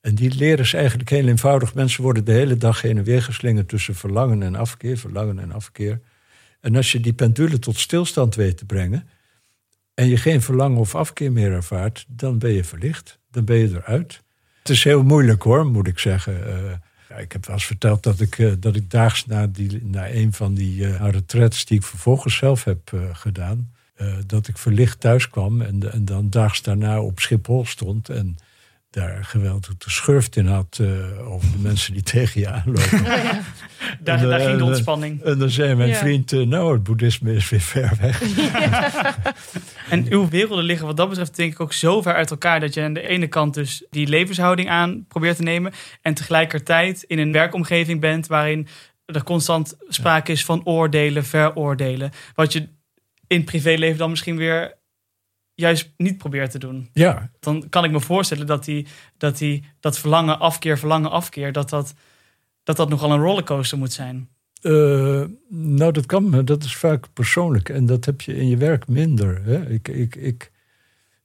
En 0.00 0.14
die 0.14 0.34
leren 0.34 0.66
ze 0.66 0.76
eigenlijk 0.76 1.10
heel 1.10 1.28
eenvoudig. 1.28 1.74
Mensen 1.74 2.02
worden 2.02 2.24
de 2.24 2.32
hele 2.32 2.56
dag 2.56 2.82
heen 2.82 2.98
en 2.98 3.04
weer 3.04 3.22
geslingerd 3.22 3.68
tussen 3.68 3.94
verlangen 3.94 4.42
en 4.42 4.54
afkeer, 4.54 4.98
verlangen 4.98 5.38
en 5.38 5.52
afkeer. 5.52 6.00
En 6.62 6.76
als 6.76 6.92
je 6.92 7.00
die 7.00 7.12
pendule 7.12 7.58
tot 7.58 7.78
stilstand 7.78 8.34
weet 8.34 8.56
te 8.56 8.64
brengen 8.64 9.08
en 9.94 10.08
je 10.08 10.16
geen 10.16 10.42
verlangen 10.42 10.78
of 10.78 10.94
afkeer 10.94 11.32
meer 11.32 11.52
ervaart, 11.52 12.04
dan 12.08 12.38
ben 12.38 12.52
je 12.52 12.64
verlicht. 12.64 13.18
Dan 13.30 13.44
ben 13.44 13.56
je 13.56 13.68
eruit. 13.68 14.22
Het 14.58 14.68
is 14.68 14.84
heel 14.84 15.02
moeilijk 15.02 15.42
hoor, 15.42 15.66
moet 15.66 15.86
ik 15.86 15.98
zeggen. 15.98 16.34
Ja, 17.08 17.16
ik 17.16 17.32
heb 17.32 17.46
wel 17.46 17.54
eens 17.54 17.66
verteld 17.66 18.02
dat 18.02 18.20
ik, 18.20 18.38
uh, 18.38 18.52
dat 18.58 18.76
ik 18.76 18.90
daags 18.90 19.26
na, 19.26 19.46
die, 19.46 19.84
na 19.84 20.10
een 20.10 20.32
van 20.32 20.54
die 20.54 20.80
uh, 20.80 21.08
retraites 21.10 21.64
die 21.64 21.78
ik 21.78 21.84
vervolgens 21.84 22.36
zelf 22.36 22.64
heb 22.64 22.92
gedaan, 23.12 23.72
dat 24.26 24.48
ik 24.48 24.58
verlicht 24.58 25.00
thuis 25.00 25.28
kwam 25.28 25.60
en, 25.60 25.92
en 25.92 26.04
dan 26.04 26.30
daags 26.30 26.62
daarna 26.62 27.00
op 27.00 27.20
Schiphol 27.20 27.64
stond 27.64 28.08
en 28.08 28.36
daar 28.92 29.24
geweldig 29.24 29.76
de 29.76 29.90
schurft 29.90 30.36
in 30.36 30.46
had 30.46 30.78
uh, 30.80 31.32
over 31.32 31.52
de 31.52 31.58
mensen 31.58 31.92
die 31.92 32.02
tegen 32.14 32.40
je 32.40 32.48
aanlopen. 32.48 33.02
Ja, 33.02 33.42
daar, 34.00 34.20
daar 34.20 34.40
ging 34.40 34.58
de 34.58 34.64
ontspanning. 34.64 35.22
En 35.22 35.38
dan 35.38 35.50
zei 35.50 35.74
mijn 35.74 35.94
vriend, 35.94 36.32
uh, 36.32 36.46
nou 36.46 36.72
het 36.72 36.82
boeddhisme 36.82 37.34
is 37.34 37.48
weer 37.48 37.60
ver 37.60 37.92
weg. 38.00 38.22
en 39.94 40.06
uw 40.08 40.28
werelden 40.28 40.64
liggen 40.64 40.86
wat 40.86 40.96
dat 40.96 41.08
betreft 41.08 41.36
denk 41.36 41.52
ik 41.52 41.60
ook 41.60 41.72
zo 41.72 42.02
ver 42.02 42.14
uit 42.14 42.30
elkaar... 42.30 42.60
dat 42.60 42.74
je 42.74 42.82
aan 42.82 42.92
de 42.92 43.08
ene 43.08 43.26
kant 43.26 43.54
dus 43.54 43.84
die 43.90 44.06
levenshouding 44.06 44.68
aan 44.68 45.04
probeert 45.08 45.36
te 45.36 45.42
nemen... 45.42 45.72
en 46.02 46.14
tegelijkertijd 46.14 47.02
in 47.02 47.18
een 47.18 47.32
werkomgeving 47.32 48.00
bent 48.00 48.26
waarin 48.26 48.66
er 49.06 49.22
constant 49.24 49.76
sprake 49.88 50.32
is 50.32 50.44
van 50.44 50.64
oordelen, 50.64 51.24
veroordelen. 51.24 52.10
Wat 52.34 52.52
je 52.52 52.68
in 53.26 53.44
privéleven 53.44 53.98
dan 53.98 54.10
misschien 54.10 54.36
weer 54.36 54.80
juist 55.62 55.92
niet 55.96 56.18
probeert 56.18 56.50
te 56.50 56.58
doen. 56.58 56.88
Ja. 56.92 57.30
Dan 57.40 57.68
kan 57.68 57.84
ik 57.84 57.90
me 57.90 58.00
voorstellen 58.00 58.46
dat 58.46 58.64
die, 58.64 58.86
dat, 59.16 59.38
die, 59.38 59.64
dat 59.80 59.98
verlangen 59.98 60.38
afkeer, 60.38 60.78
verlangen 60.78 61.10
afkeer, 61.10 61.52
dat 61.52 61.70
dat, 61.70 61.94
dat, 62.62 62.76
dat 62.76 62.88
nogal 62.88 63.12
een 63.12 63.20
rollercoaster 63.20 63.78
moet 63.78 63.92
zijn. 63.92 64.28
Uh, 64.62 65.24
nou, 65.48 65.92
dat 65.92 66.06
kan, 66.06 66.44
dat 66.44 66.64
is 66.64 66.76
vaak 66.76 67.12
persoonlijk 67.12 67.68
en 67.68 67.86
dat 67.86 68.04
heb 68.04 68.20
je 68.20 68.36
in 68.36 68.48
je 68.48 68.56
werk 68.56 68.88
minder. 68.88 69.42
Hè? 69.44 69.70
Ik, 69.70 69.88
ik, 69.88 70.16
ik, 70.16 70.50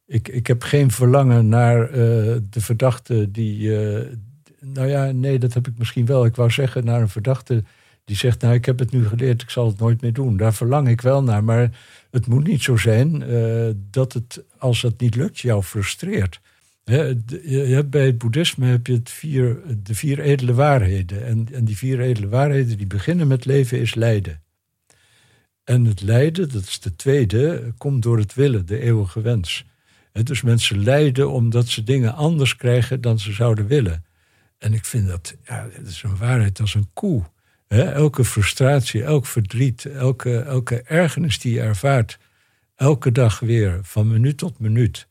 ik, 0.06 0.28
ik 0.28 0.48
heb 0.48 0.62
geen 0.62 0.92
verlangen 0.92 1.50
naar 1.50 1.90
uh, 1.90 1.96
de 2.50 2.62
verdachte 2.62 3.32
die. 3.32 3.60
Uh, 3.60 4.06
nou 4.60 4.88
ja, 4.88 5.12
nee, 5.12 5.40
dat 5.40 5.54
heb 5.54 5.68
ik 5.68 5.78
misschien 5.78 6.06
wel. 6.06 6.26
Ik 6.26 6.36
wou 6.36 6.52
zeggen 6.52 6.86
naar 6.86 7.02
een 7.02 7.10
verdachte 7.10 7.64
die 8.08 8.16
zegt: 8.16 8.42
Nou, 8.42 8.54
ik 8.54 8.66
heb 8.66 8.80
het 8.80 8.92
nu 8.92 9.08
geleerd, 9.08 9.42
ik 9.42 9.50
zal 9.50 9.68
het 9.68 9.80
nooit 9.80 10.02
meer 10.02 10.14
doen. 10.14 10.38
Daar 10.38 10.54
verlang 10.54 10.88
ik 10.88 11.02
wel 11.02 11.24
naar, 11.24 11.44
maar 11.44 11.78
het 12.12 12.28
moet 12.28 12.48
niet 12.48 12.64
zo 12.64 12.78
zijn 12.78 13.22
uh, 13.22 13.70
dat 13.92 14.14
het, 14.14 14.44
als 14.58 14.82
het 14.82 15.00
niet 15.00 15.16
lukt, 15.16 15.40
jou 15.40 15.64
frustreert. 15.64 16.40
je 16.84 17.72
hebt 17.74 17.90
bij 17.90 18.06
het 18.06 18.18
boeddhisme 18.18 18.66
heb 18.66 18.88
je 18.88 19.02
vier, 19.04 19.62
de 19.84 19.96
vier 19.96 20.20
edele 20.20 20.54
waarheden. 20.54 21.26
En, 21.26 21.48
en 21.52 21.66
die 21.66 21.78
vier 21.78 22.00
edele 22.00 22.28
waarheden 22.28 22.78
die 22.78 22.88
beginnen 22.88 23.28
met 23.28 23.46
leven 23.46 23.80
is 23.80 23.96
lijden. 23.96 24.42
En 25.64 25.86
het 25.86 26.02
lijden, 26.02 26.52
dat 26.52 26.64
is 26.64 26.80
de 26.80 26.96
tweede, 26.96 27.74
komt 27.78 28.04
door 28.04 28.18
het 28.18 28.34
willen, 28.34 28.66
de 28.66 28.80
eeuwige 28.80 29.22
wens. 29.22 29.66
dus 30.12 30.42
mensen 30.42 30.84
lijden 30.84 31.32
omdat 31.32 31.68
ze 31.68 31.84
dingen 31.84 32.14
anders 32.16 32.56
krijgen 32.56 33.02
dan 33.02 33.20
ze 33.20 33.32
zouden 33.32 33.68
willen. 33.68 34.06
En 34.58 34.74
ik 34.74 34.86
vind 34.86 35.08
dat, 35.08 35.36
ja, 35.44 35.68
dat 35.78 35.88
is 35.88 36.04
een 36.04 36.18
waarheid 36.18 36.60
als 36.60 36.74
een 36.74 36.90
koe 36.94 37.24
elke 37.68 38.26
frustratie, 38.26 39.04
elk 39.04 39.26
verdriet, 39.26 39.86
elke, 39.86 40.40
elke 40.40 40.82
ergernis 40.82 41.40
die 41.40 41.54
je 41.54 41.62
ervaart, 41.62 42.18
elke 42.76 43.12
dag 43.12 43.40
weer, 43.40 43.80
van 43.82 44.08
minuut 44.08 44.38
tot 44.38 44.60
minuut, 44.60 45.08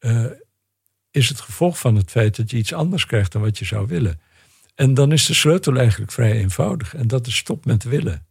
uh, 0.00 0.24
is 1.10 1.28
het 1.28 1.40
gevolg 1.40 1.78
van 1.78 1.96
het 1.96 2.10
feit 2.10 2.36
dat 2.36 2.50
je 2.50 2.56
iets 2.56 2.72
anders 2.72 3.06
krijgt 3.06 3.32
dan 3.32 3.42
wat 3.42 3.58
je 3.58 3.64
zou 3.64 3.86
willen. 3.86 4.20
En 4.74 4.94
dan 4.94 5.12
is 5.12 5.26
de 5.26 5.34
sleutel 5.34 5.76
eigenlijk 5.76 6.12
vrij 6.12 6.32
eenvoudig. 6.32 6.94
En 6.94 7.06
dat 7.06 7.26
is 7.26 7.36
stop 7.36 7.64
met 7.64 7.84
willen. 7.84 8.26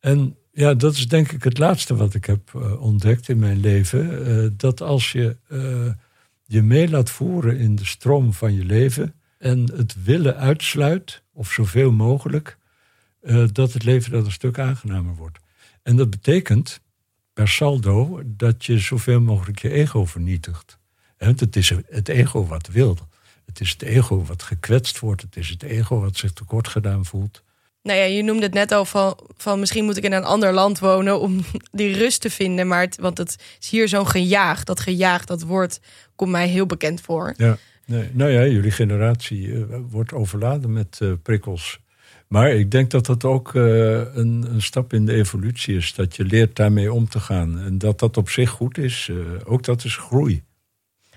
En 0.00 0.36
ja, 0.52 0.74
dat 0.74 0.94
is 0.94 1.08
denk 1.08 1.32
ik 1.32 1.44
het 1.44 1.58
laatste 1.58 1.96
wat 1.96 2.14
ik 2.14 2.24
heb 2.24 2.52
uh, 2.56 2.82
ontdekt 2.82 3.28
in 3.28 3.38
mijn 3.38 3.60
leven. 3.60 4.28
Uh, 4.28 4.50
dat 4.56 4.80
als 4.80 5.12
je 5.12 5.36
je 6.44 6.62
mee 6.62 6.88
laat 6.88 7.10
voeren 7.10 7.58
in 7.58 7.76
de 7.76 7.84
stroom 7.84 8.32
van 8.32 8.54
je 8.54 8.64
leven 8.64 9.14
en 9.38 9.72
het 9.76 10.04
willen 10.04 10.36
uitsluit, 10.36 11.22
of 11.32 11.52
zoveel 11.52 11.92
mogelijk, 11.92 12.58
uh, 13.22 13.44
dat 13.52 13.72
het 13.72 13.84
leven 13.84 14.12
dat 14.12 14.24
een 14.24 14.32
stuk 14.32 14.58
aangenamer 14.58 15.14
wordt. 15.14 15.38
En 15.82 15.96
dat 15.96 16.10
betekent 16.10 16.80
per 17.32 17.48
saldo 17.48 18.22
dat 18.24 18.64
je 18.64 18.78
zoveel 18.78 19.20
mogelijk 19.20 19.58
je 19.58 19.70
ego 19.70 20.04
vernietigt. 20.04 20.78
Want 21.18 21.40
het 21.40 21.56
is 21.56 21.72
het 21.88 22.08
ego 22.08 22.46
wat 22.46 22.66
wil. 22.66 22.98
Het 23.46 23.60
is 23.60 23.70
het 23.70 23.82
ego 23.82 24.24
wat 24.24 24.42
gekwetst 24.42 24.98
wordt. 24.98 25.22
Het 25.22 25.36
is 25.36 25.48
het 25.48 25.62
ego 25.62 26.00
wat 26.00 26.16
zich 26.16 26.32
tekort 26.32 26.68
gedaan 26.68 27.04
voelt. 27.04 27.42
Nou 27.82 27.98
ja, 27.98 28.04
je 28.04 28.22
noemde 28.22 28.42
het 28.42 28.54
net 28.54 28.72
al 28.72 28.84
van, 28.84 29.18
van 29.36 29.60
misschien 29.60 29.84
moet 29.84 29.96
ik 29.96 30.04
in 30.04 30.12
een 30.12 30.24
ander 30.24 30.52
land 30.52 30.78
wonen 30.78 31.20
om 31.20 31.44
die 31.72 31.96
rust 31.96 32.20
te 32.20 32.30
vinden. 32.30 32.66
Maar 32.66 32.80
het, 32.80 32.96
want 32.96 33.18
het 33.18 33.36
is 33.60 33.68
hier 33.68 33.88
zo'n 33.88 34.08
gejaag. 34.08 34.64
Dat 34.64 34.80
gejaag, 34.80 35.24
dat 35.24 35.42
woord 35.42 35.80
komt 36.16 36.30
mij 36.30 36.48
heel 36.48 36.66
bekend 36.66 37.00
voor. 37.00 37.34
Ja, 37.36 37.58
nee, 37.86 38.10
nou 38.12 38.30
ja, 38.30 38.46
jullie 38.46 38.70
generatie 38.70 39.46
uh, 39.46 39.64
wordt 39.90 40.12
overladen 40.12 40.72
met 40.72 40.98
uh, 41.02 41.12
prikkels. 41.22 41.80
Maar 42.28 42.50
ik 42.50 42.70
denk 42.70 42.90
dat 42.90 43.06
dat 43.06 43.24
ook 43.24 43.54
uh, 43.54 43.64
een, 44.14 44.46
een, 44.50 44.62
stap 44.62 44.92
in 44.92 45.06
de 45.06 45.12
evolutie 45.12 45.76
is. 45.76 45.94
Dat 45.94 46.16
je 46.16 46.24
leert 46.24 46.56
daarmee 46.56 46.92
om 46.92 47.08
te 47.08 47.20
gaan. 47.20 47.60
En 47.60 47.78
dat 47.78 47.98
dat 47.98 48.16
op 48.16 48.28
zich 48.28 48.50
goed 48.50 48.78
is. 48.78 49.10
ook 49.44 49.62
dat 49.64 49.84
is 49.84 49.96
groei. 49.96 50.42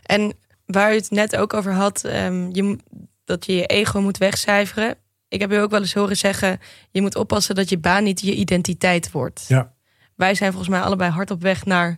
En 0.04 0.34
waar 0.66 0.92
u 0.92 0.96
het 0.96 1.12
net 1.12 1.36
ook 1.36 1.54
over 1.54 1.74
had, 1.74 2.04
um, 2.06 2.50
je, 2.56 2.78
dat 3.26 3.46
je 3.46 3.54
je 3.54 3.66
ego 3.66 4.02
moet 4.02 4.18
wegcijferen 4.18 4.98
ik 5.30 5.40
heb 5.40 5.52
u 5.52 5.56
ook 5.56 5.72
wel 5.72 5.80
eens 5.80 5.94
horen 5.94 6.18
zeggen: 6.18 6.60
je 6.92 7.02
moet 7.02 7.16
oppassen 7.16 7.56
dat 7.56 7.70
je 7.70 7.78
baan 7.78 8.04
niet 8.04 8.22
je 8.22 8.36
identiteit 8.36 9.12
wordt. 9.12 9.46
Ja. 9.48 9.74
Wij 10.16 10.36
zijn 10.36 10.52
volgens 10.52 10.72
mij 10.72 10.82
allebei 10.82 11.12
hard 11.12 11.32
op 11.32 11.42
weg 11.42 11.66
naar. 11.66 11.98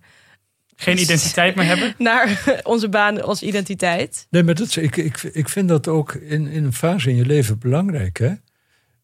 Geen 0.82 1.00
identiteit 1.00 1.56
meer 1.56 1.66
hebben? 1.66 1.96
Naar 2.10 2.62
onze 2.64 2.90
baan 2.90 3.22
als 3.22 3.44
identiteit. 3.44 4.28
Nee, 4.30 4.44
maar 4.44 4.56
dat, 4.56 4.76
ik, 4.76 4.98
ik, 4.98 5.24
ik 5.24 5.50
vind 5.50 5.70
dat 5.70 5.88
ook 5.88 6.14
in, 6.14 6.48
in 6.48 6.64
een 6.64 6.74
fase 6.74 7.10
in 7.10 7.16
je 7.16 7.26
leven 7.26 7.60
belangrijk. 7.60 8.18
Hè? 8.18 8.34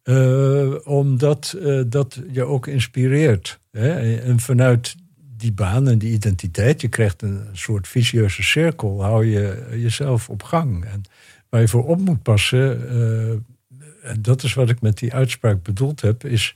Uh, 0.04 0.88
omdat 0.88 1.56
uh, 1.60 1.82
dat 1.88 2.22
je 2.32 2.44
ook 2.44 2.68
inspireert. 2.68 3.60
Hè? 3.72 4.20
En 4.20 4.40
vanuit 4.40 4.96
die 5.38 5.52
baan 5.52 5.88
en 5.88 5.98
die 5.98 6.12
identiteit, 6.12 6.82
je 6.82 6.88
krijgt 6.88 7.22
een 7.22 7.48
soort 7.52 7.88
vicieuze 7.88 8.44
cirkel, 8.44 9.04
hou 9.04 9.26
je 9.26 9.68
jezelf 9.72 10.30
op 10.30 10.44
gang. 10.44 10.86
En 10.86 11.02
waar 11.50 11.62
je 11.62 11.68
voor 11.68 11.88
op 11.88 12.00
moet 12.00 12.24
passen. 12.24 12.82
Uh, 12.92 14.10
en 14.12 14.22
dat 14.22 14.44
is 14.44 14.54
wat 14.54 14.70
ik 14.70 14.82
met 14.82 14.98
die 14.98 15.14
uitspraak 15.14 15.64
bedoeld 15.64 16.02
heb, 16.02 16.26
is, 16.26 16.56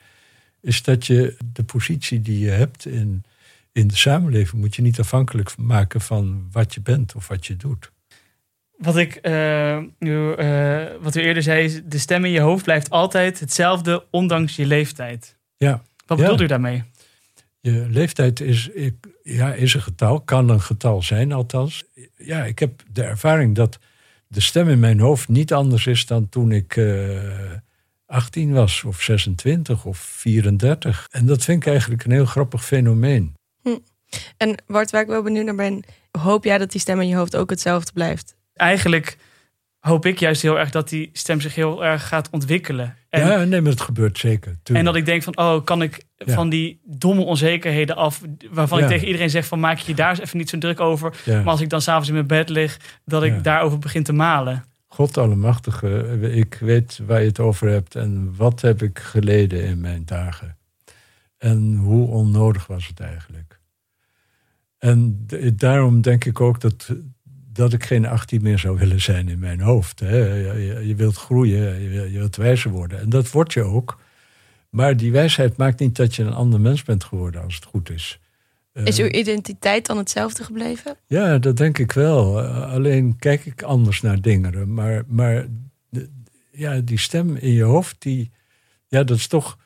is 0.61 0.83
dat 0.83 1.05
je 1.05 1.35
de 1.53 1.63
positie 1.63 2.21
die 2.21 2.39
je 2.39 2.49
hebt 2.49 2.85
in, 2.85 3.23
in 3.79 3.87
de 3.87 3.97
samenleving 3.97 4.61
moet 4.61 4.75
je 4.75 4.81
niet 4.81 4.99
afhankelijk 4.99 5.57
maken 5.57 6.01
van 6.01 6.47
wat 6.51 6.73
je 6.73 6.81
bent 6.81 7.15
of 7.15 7.27
wat 7.27 7.45
je 7.45 7.55
doet. 7.55 7.91
Wat 8.77 8.97
ik 8.97 9.19
uh, 9.21 9.77
nu, 9.99 10.35
uh, 10.35 10.85
wat 11.01 11.15
u 11.15 11.21
eerder 11.21 11.43
zei, 11.43 11.63
is 11.63 11.81
de 11.85 11.97
stem 11.97 12.25
in 12.25 12.31
je 12.31 12.39
hoofd 12.39 12.63
blijft 12.63 12.89
altijd 12.89 13.39
hetzelfde, 13.39 14.05
ondanks 14.11 14.55
je 14.55 14.65
leeftijd. 14.65 15.37
Ja. 15.57 15.81
Wat 16.05 16.17
bedoelt 16.17 16.39
ja. 16.39 16.45
u 16.45 16.47
daarmee? 16.47 16.83
Je 17.59 17.87
leeftijd 17.89 18.39
is, 18.39 18.67
ik, 18.67 18.95
ja, 19.23 19.53
is 19.53 19.73
een 19.73 19.81
getal, 19.81 20.21
kan 20.21 20.49
een 20.49 20.61
getal 20.61 21.01
zijn 21.01 21.31
althans. 21.31 21.83
Ja, 22.17 22.43
ik 22.43 22.59
heb 22.59 22.83
de 22.91 23.03
ervaring 23.03 23.55
dat 23.55 23.79
de 24.27 24.41
stem 24.41 24.69
in 24.69 24.79
mijn 24.79 24.99
hoofd 24.99 25.27
niet 25.27 25.53
anders 25.53 25.87
is 25.87 26.05
dan 26.05 26.29
toen 26.29 26.51
ik 26.51 26.75
uh, 26.75 27.21
18 28.05 28.53
was, 28.53 28.83
of 28.83 29.01
26 29.01 29.85
of 29.85 29.97
34. 29.97 31.07
En 31.11 31.25
dat 31.25 31.43
vind 31.43 31.63
ik 31.63 31.69
eigenlijk 31.69 32.03
een 32.03 32.11
heel 32.11 32.25
grappig 32.25 32.65
fenomeen. 32.65 33.37
Hm. 33.61 33.77
En 34.37 34.63
Bart, 34.67 34.91
waar 34.91 35.01
ik 35.01 35.07
wel 35.07 35.23
benieuwd 35.23 35.45
naar 35.45 35.55
ben, 35.55 35.83
hoop 36.11 36.43
jij 36.43 36.57
dat 36.57 36.71
die 36.71 36.81
stem 36.81 37.01
in 37.01 37.07
je 37.07 37.15
hoofd 37.15 37.35
ook 37.35 37.49
hetzelfde 37.49 37.91
blijft? 37.91 38.35
Eigenlijk 38.53 39.17
hoop 39.79 40.05
ik 40.05 40.19
juist 40.19 40.41
heel 40.41 40.59
erg 40.59 40.69
dat 40.69 40.89
die 40.89 41.09
stem 41.13 41.41
zich 41.41 41.55
heel 41.55 41.85
erg 41.85 42.07
gaat 42.07 42.29
ontwikkelen. 42.29 42.95
En, 43.09 43.27
ja, 43.27 43.43
nee, 43.43 43.61
maar 43.61 43.71
dat 43.71 43.81
gebeurt 43.81 44.17
zeker. 44.17 44.57
Tuurlijk. 44.63 44.77
En 44.77 44.85
dat 44.85 44.95
ik 44.95 45.05
denk 45.05 45.23
van, 45.23 45.37
oh, 45.37 45.65
kan 45.65 45.81
ik 45.81 46.03
ja. 46.15 46.33
van 46.33 46.49
die 46.49 46.79
domme 46.83 47.21
onzekerheden 47.21 47.95
af, 47.95 48.21
waarvan 48.51 48.77
ja. 48.77 48.83
ik 48.83 48.89
tegen 48.89 49.07
iedereen 49.07 49.29
zeg 49.29 49.45
van, 49.45 49.59
maak 49.59 49.77
je 49.77 49.93
daar 49.93 50.09
eens 50.09 50.19
even 50.19 50.37
niet 50.37 50.49
zo 50.49 50.57
druk 50.57 50.79
over. 50.79 51.13
Ja. 51.25 51.37
Maar 51.37 51.51
als 51.51 51.61
ik 51.61 51.69
dan 51.69 51.81
s'avonds 51.81 52.07
in 52.07 52.13
mijn 52.13 52.27
bed 52.27 52.49
lig, 52.49 52.79
dat 53.05 53.23
ik 53.23 53.43
daarover 53.43 53.79
begin 53.79 54.03
te 54.03 54.13
malen. 54.13 54.63
God 54.87 55.17
allemachtige, 55.17 56.19
ik 56.31 56.57
weet 56.61 56.99
waar 57.05 57.19
je 57.19 57.27
het 57.27 57.39
over 57.39 57.67
hebt 57.67 57.95
en 57.95 58.35
wat 58.35 58.61
heb 58.61 58.81
ik 58.81 58.99
geleden 58.99 59.63
in 59.63 59.81
mijn 59.81 60.05
dagen. 60.05 60.57
En 61.37 61.75
hoe 61.75 62.07
onnodig 62.07 62.67
was 62.67 62.87
het 62.87 62.99
eigenlijk. 62.99 63.48
En 64.79 65.25
daarom 65.55 66.01
denk 66.01 66.25
ik 66.25 66.41
ook 66.41 66.61
dat 66.61 66.89
dat 67.53 67.73
ik 67.73 67.83
geen 67.83 68.05
18 68.05 68.41
meer 68.41 68.59
zou 68.59 68.77
willen 68.77 69.01
zijn 69.01 69.29
in 69.29 69.39
mijn 69.39 69.61
hoofd. 69.61 69.99
Hè. 69.99 70.17
Je, 70.51 70.87
je, 70.87 70.95
wilt 70.95 71.15
groeien, 71.15 71.81
je, 71.81 72.11
je 72.11 72.17
wilt 72.17 72.35
wijzer 72.35 72.71
worden. 72.71 72.99
En 72.99 73.09
dat 73.09 73.31
word 73.31 73.53
je 73.53 73.63
ook. 73.63 73.99
Maar 74.69 74.97
die 74.97 75.11
wijsheid 75.11 75.57
maakt 75.57 75.79
niet 75.79 75.95
dat 75.95 76.15
je 76.15 76.23
een 76.23 76.33
ander 76.33 76.61
mens 76.61 76.83
bent 76.83 77.03
geworden 77.03 77.43
als 77.43 77.55
het 77.55 77.65
goed 77.65 77.89
is. 77.89 78.19
Is 78.73 78.99
uw 78.99 79.07
identiteit 79.07 79.85
dan 79.85 79.97
hetzelfde 79.97 80.43
gebleven? 80.43 80.95
Ja, 81.07 81.37
dat 81.37 81.57
denk 81.57 81.77
ik 81.77 81.91
wel. 81.91 82.41
alleen 82.47 83.15
kijk 83.19 83.45
ik 83.45 83.61
anders 83.61 84.01
naar 84.01 84.21
dingen. 84.21 84.73
Maar, 84.73 85.03
maar 85.07 85.47
ja, 86.51 86.79
die 86.79 86.99
stem 86.99 87.35
in 87.35 87.51
je 87.51 87.63
hoofd, 87.63 87.95
die, 87.99 88.31
ja, 88.87 89.03
dat, 89.03 89.17
is 89.17 89.27
toch, 89.27 89.57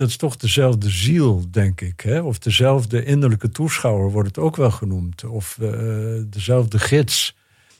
dat 0.00 0.08
is 0.08 0.16
toch 0.16 0.36
dezelfde 0.36 0.90
ziel, 0.90 1.44
denk 1.50 1.80
ik. 1.80 2.00
Hè? 2.00 2.20
Of 2.20 2.38
dezelfde 2.38 3.04
innerlijke 3.04 3.48
toeschouwer 3.48 4.10
wordt 4.10 4.28
het 4.28 4.38
ook 4.38 4.56
wel 4.56 4.70
genoemd. 4.70 5.24
Of 5.24 5.56
uh, 5.60 6.22
dezelfde 6.26 6.78
gids. 6.78 7.36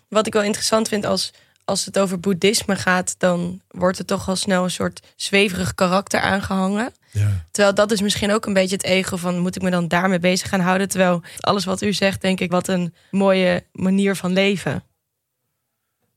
Wat 0.09 0.27
ik 0.27 0.33
wel 0.33 0.43
interessant 0.43 0.89
vind 0.89 1.05
als, 1.05 1.33
als 1.65 1.85
het 1.85 1.99
over 1.99 2.21
boeddhisme 2.21 2.77
gaat, 2.77 3.15
dan 3.19 3.61
wordt 3.69 3.99
er 3.99 4.05
toch 4.05 4.29
al 4.29 4.37
snel 4.37 4.65
een 4.65 4.71
soort 4.71 5.01
zweverig 5.17 5.75
karakter 5.75 6.21
aangehangen. 6.21 6.93
Ja. 7.11 7.45
Terwijl 7.51 7.75
dat 7.75 7.91
is 7.91 8.01
misschien 8.01 8.33
ook 8.33 8.47
een 8.47 8.53
beetje 8.53 8.77
het 8.77 8.85
ego 8.85 9.17
van 9.17 9.39
moet 9.39 9.57
ik 9.57 9.63
me 9.63 9.71
dan 9.71 9.89
daarmee 9.89 10.21
bezig 10.21 10.49
gaan 10.49 10.61
houden. 10.61 10.89
Terwijl 10.89 11.23
alles 11.41 11.65
wat 11.65 11.83
u 11.83 11.93
zegt, 11.93 12.21
denk 12.21 12.41
ik, 12.41 12.51
wat 12.51 12.69
een 12.69 12.95
mooie 13.11 13.65
manier 13.73 14.17
van 14.17 14.33
leven. 14.33 14.83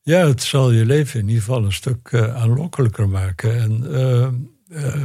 Ja, 0.02 0.28
het 0.28 0.44
zal 0.44 0.72
je 0.72 0.86
leven 0.86 1.20
in 1.20 1.28
ieder 1.28 1.44
geval 1.44 1.64
een 1.64 1.74
stuk 1.74 2.12
uh, 2.12 2.36
aanlokkelijker 2.36 3.10
maken. 3.10 3.62
En 3.62 3.84
uh, 3.84 4.28
uh, 4.84 5.04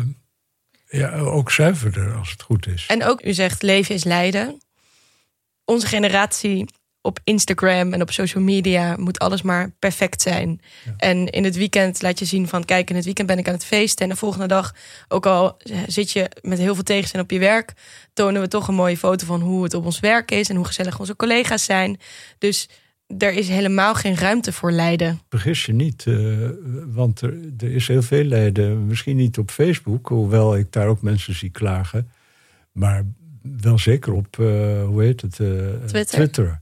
ja, 0.89 1.19
ook 1.19 1.51
zuiverder 1.51 2.15
als 2.15 2.31
het 2.31 2.43
goed 2.43 2.67
is. 2.67 2.85
En 2.89 3.05
ook, 3.05 3.25
u 3.25 3.33
zegt 3.33 3.63
leven 3.63 3.95
is 3.95 4.05
lijden. 4.05 4.61
Onze 5.65 5.87
generatie 5.87 6.67
op 7.01 7.19
Instagram 7.25 7.93
en 7.93 8.03
op 8.03 8.11
social 8.11 8.43
media 8.43 8.97
moet 8.97 9.19
alles 9.19 9.43
maar 9.43 9.71
perfect 9.79 10.23
zijn. 10.23 10.61
Ja. 10.85 10.95
En 10.97 11.27
in 11.27 11.45
het 11.45 11.57
weekend 11.57 12.03
laat 12.03 12.19
je 12.19 12.25
zien 12.25 12.49
van 12.49 12.65
kijk, 12.65 12.91
in 12.91 12.97
het 12.97 13.05
weekend 13.05 13.29
ben 13.29 13.39
ik 13.39 13.47
aan 13.47 13.55
het 13.55 13.65
feesten. 13.65 14.05
En 14.05 14.11
de 14.11 14.19
volgende 14.19 14.47
dag, 14.47 14.75
ook 15.09 15.27
al 15.27 15.57
zit 15.87 16.11
je 16.11 16.31
met 16.41 16.59
heel 16.59 16.75
veel 16.75 16.83
tegenzin 16.83 17.21
op 17.21 17.31
je 17.31 17.39
werk, 17.39 17.73
tonen 18.13 18.41
we 18.41 18.49
toch 18.49 18.69
een 18.69 18.75
mooie 18.75 18.97
foto 18.97 19.27
van 19.27 19.41
hoe 19.41 19.63
het 19.63 19.75
op 19.75 19.85
ons 19.85 20.01
werk 20.01 20.31
is 20.31 20.49
en 20.49 20.57
hoe 20.57 20.65
gezellig 20.65 20.99
onze 20.99 21.17
collega's 21.17 21.65
zijn. 21.65 22.01
Dus 22.39 22.69
er 23.19 23.33
is 23.33 23.49
helemaal 23.49 23.95
geen 23.95 24.17
ruimte 24.17 24.53
voor 24.53 24.73
lijden. 24.73 25.21
Vergis 25.29 25.67
je 25.67 25.73
niet, 25.73 26.05
uh, 26.09 26.49
want 26.87 27.21
er, 27.21 27.35
er, 27.59 27.73
is 27.73 27.89
heel 27.89 28.03
veel 28.03 28.25
lijden. 28.25 28.87
Misschien 28.87 29.17
niet 29.17 29.39
op 29.39 29.51
Facebook, 29.51 30.09
hoewel 30.09 30.57
ik 30.57 30.73
daar 30.73 30.87
ook 30.87 31.03
mensen 31.03 31.35
zie 31.35 31.51
klagen. 31.51 32.11
Maar 32.73 33.05
wel 33.61 33.79
zeker 33.79 34.13
op, 34.13 34.37
uh, 34.41 34.47
hoe 34.85 35.03
heet 35.03 35.21
het? 35.21 35.39
Uh, 35.39 35.49
Twitter. 35.87 36.05
Twitter. 36.05 36.61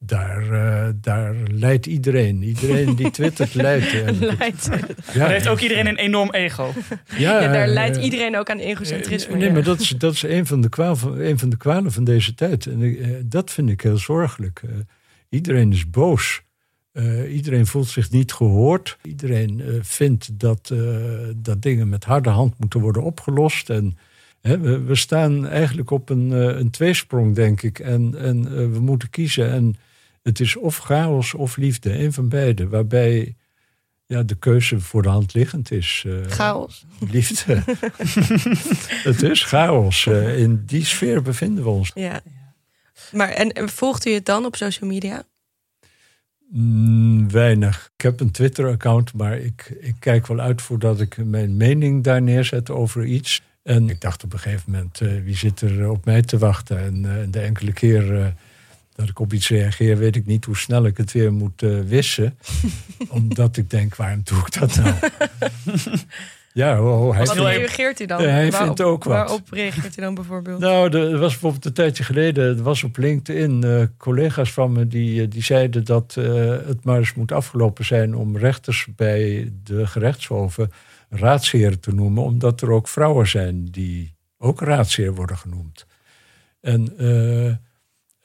Daar, 0.00 0.42
uh, 0.42 0.88
daar 0.94 1.34
leidt 1.50 1.86
iedereen. 1.86 2.42
Iedereen 2.42 2.94
die 2.94 3.10
twittert 3.10 3.54
leidt. 3.66 3.92
leidt. 4.20 4.68
Ja. 5.12 5.18
Daar 5.18 5.30
heeft 5.30 5.48
ook 5.48 5.60
iedereen 5.60 5.86
een 5.86 5.96
enorm 5.96 6.30
ego. 6.30 6.72
Ja, 7.16 7.40
ja 7.40 7.52
daar 7.52 7.68
leidt 7.68 7.96
iedereen 7.96 8.36
ook 8.36 8.50
aan 8.50 8.58
egocentrisme. 8.58 9.36
Nee, 9.36 9.52
maar 9.52 9.62
dat 9.62 9.80
is, 9.80 9.88
dat 9.88 10.12
is 10.12 10.22
een, 10.22 10.46
van 10.46 10.60
de 10.60 10.68
kwaal 10.68 10.96
van, 10.96 11.18
een 11.18 11.38
van 11.38 11.48
de 11.48 11.56
kwalen 11.56 11.92
van 11.92 12.04
deze 12.04 12.34
tijd. 12.34 12.66
En 12.66 12.80
uh, 12.80 13.16
dat 13.24 13.50
vind 13.50 13.70
ik 13.70 13.80
heel 13.80 13.98
zorgelijk. 13.98 14.62
Iedereen 15.28 15.72
is 15.72 15.90
boos. 15.90 16.42
iedereen 17.28 17.66
voelt 17.66 17.88
zich 17.88 18.10
niet 18.10 18.32
gehoord. 18.32 18.98
Iedereen 19.02 19.62
vindt 19.82 20.38
dat, 20.38 20.74
dat 21.36 21.62
dingen 21.62 21.88
met 21.88 22.04
harde 22.04 22.28
hand 22.28 22.58
moeten 22.58 22.80
worden 22.80 23.02
opgelost. 23.02 23.70
En 23.70 23.98
we, 24.40 24.80
we, 24.80 24.94
staan 24.94 25.46
eigenlijk 25.46 25.90
op 25.90 26.08
een, 26.10 26.30
een 26.30 26.70
tweesprong, 26.70 27.34
denk 27.34 27.62
ik. 27.62 27.78
En, 27.78 28.14
en 28.18 28.72
we 28.72 28.80
moeten 28.80 29.10
kiezen. 29.10 29.50
En 29.50 29.76
het 30.22 30.40
is 30.40 30.56
of 30.56 30.78
chaos 30.78 31.34
of 31.34 31.56
liefde, 31.56 31.98
een 31.98 32.12
van 32.12 32.28
beide. 32.28 32.68
Waarbij 32.68 33.36
ja, 34.08 34.22
de 34.22 34.34
keuze 34.34 34.80
voor 34.80 35.02
de 35.02 35.08
hand 35.08 35.34
liggend 35.34 35.70
is. 35.70 36.04
Uh, 36.06 36.26
chaos. 36.26 36.84
Liefde. 37.10 37.62
het 39.10 39.22
is 39.22 39.42
chaos. 39.42 40.06
Uh, 40.06 40.38
in 40.38 40.62
die 40.66 40.84
sfeer 40.84 41.22
bevinden 41.22 41.64
we 41.64 41.70
ons. 41.70 41.90
Ja. 41.94 42.20
Maar 43.12 43.28
en, 43.28 43.68
volgt 43.68 44.06
u 44.06 44.10
het 44.10 44.24
dan 44.24 44.44
op 44.44 44.56
social 44.56 44.90
media? 44.90 45.22
Mm, 46.50 47.30
weinig. 47.30 47.90
Ik 47.96 48.02
heb 48.02 48.20
een 48.20 48.30
Twitter-account, 48.30 49.14
maar 49.14 49.38
ik, 49.38 49.76
ik 49.80 49.94
kijk 49.98 50.26
wel 50.26 50.40
uit 50.40 50.62
voordat 50.62 51.00
ik 51.00 51.16
mijn 51.16 51.56
mening 51.56 52.04
daar 52.04 52.22
neerzet 52.22 52.70
over 52.70 53.04
iets. 53.04 53.42
En 53.62 53.88
ik 53.88 54.00
dacht 54.00 54.24
op 54.24 54.32
een 54.32 54.38
gegeven 54.38 54.72
moment, 54.72 55.00
uh, 55.00 55.22
wie 55.24 55.36
zit 55.36 55.60
er 55.60 55.90
op 55.90 56.04
mij 56.04 56.22
te 56.22 56.38
wachten? 56.38 56.78
En 56.78 57.30
de 57.30 57.40
enkele 57.40 57.72
keer 57.72 58.34
dat 58.94 59.08
ik 59.08 59.18
op 59.18 59.32
iets 59.32 59.48
reageer, 59.48 59.96
weet 59.96 60.16
ik 60.16 60.26
niet 60.26 60.44
hoe 60.44 60.56
snel 60.56 60.86
ik 60.86 60.96
het 60.96 61.12
weer 61.12 61.32
moet 61.32 61.60
wissen. 61.86 62.38
omdat 63.08 63.56
ik 63.56 63.70
denk, 63.70 63.96
waarom 63.96 64.20
doe 64.24 64.38
ik 64.38 64.58
dat 64.58 64.76
nou? 64.76 64.94
ja, 66.52 66.82
oh, 66.82 67.16
hij 67.16 67.24
Wat 67.24 67.36
reageert 67.36 68.00
u 68.00 68.06
dan? 68.06 68.22
Ja, 68.22 68.28
hij 68.28 68.52
vindt 68.52 68.80
ook 68.80 69.04
wat. 69.04 69.14
Waarop 69.14 69.50
reageert 69.50 69.98
u 69.98 70.00
dan 70.00 70.14
bijvoorbeeld? 70.14 70.60
Nou, 70.60 70.98
er 70.98 71.18
was 71.18 71.30
bijvoorbeeld 71.30 71.64
een 71.64 71.72
tijdje 71.72 72.04
geleden, 72.04 72.56
er 72.56 72.62
was 72.62 72.84
op 72.84 72.96
LinkedIn 72.96 73.64
uh, 73.64 73.82
collega's 73.96 74.52
van 74.52 74.72
me 74.72 74.86
die, 74.86 75.28
die 75.28 75.42
zeiden 75.42 75.84
dat 75.84 76.14
uh, 76.18 76.24
het 76.66 76.84
maar 76.84 76.98
eens 76.98 77.14
moet 77.14 77.32
afgelopen 77.32 77.84
zijn 77.84 78.14
om 78.14 78.36
rechters 78.36 78.86
bij 78.96 79.52
de 79.62 79.86
gerechtshoven 79.86 80.72
raadsheren 81.10 81.80
te 81.80 81.94
noemen, 81.94 82.22
omdat 82.22 82.60
er 82.60 82.70
ook 82.70 82.88
vrouwen 82.88 83.28
zijn 83.28 83.64
die 83.64 84.16
ook 84.38 84.60
raadsheer 84.60 85.14
worden 85.14 85.36
genoemd. 85.36 85.86
En 86.60 86.94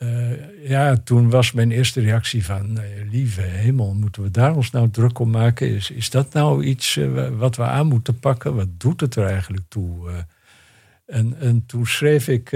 uh, 0.03 0.69
ja, 0.69 0.97
toen 0.97 1.29
was 1.29 1.51
mijn 1.51 1.71
eerste 1.71 2.01
reactie 2.01 2.45
van, 2.45 2.73
nee, 2.73 3.05
lieve 3.11 3.41
hemel, 3.41 3.93
moeten 3.93 4.23
we 4.23 4.31
daar 4.31 4.55
ons 4.55 4.71
nou 4.71 4.89
druk 4.89 5.19
om 5.19 5.29
maken? 5.29 5.75
Is, 5.75 5.91
is 5.91 6.09
dat 6.09 6.33
nou 6.33 6.63
iets 6.63 6.95
uh, 6.95 7.27
wat 7.37 7.55
we 7.55 7.63
aan 7.63 7.87
moeten 7.87 8.19
pakken? 8.19 8.55
Wat 8.55 8.67
doet 8.77 9.01
het 9.01 9.15
er 9.15 9.25
eigenlijk 9.25 9.63
toe? 9.67 10.09
en, 11.05 11.35
en 11.39 11.63
toen 11.65 11.85
schreef 11.85 12.27
ik, 12.27 12.51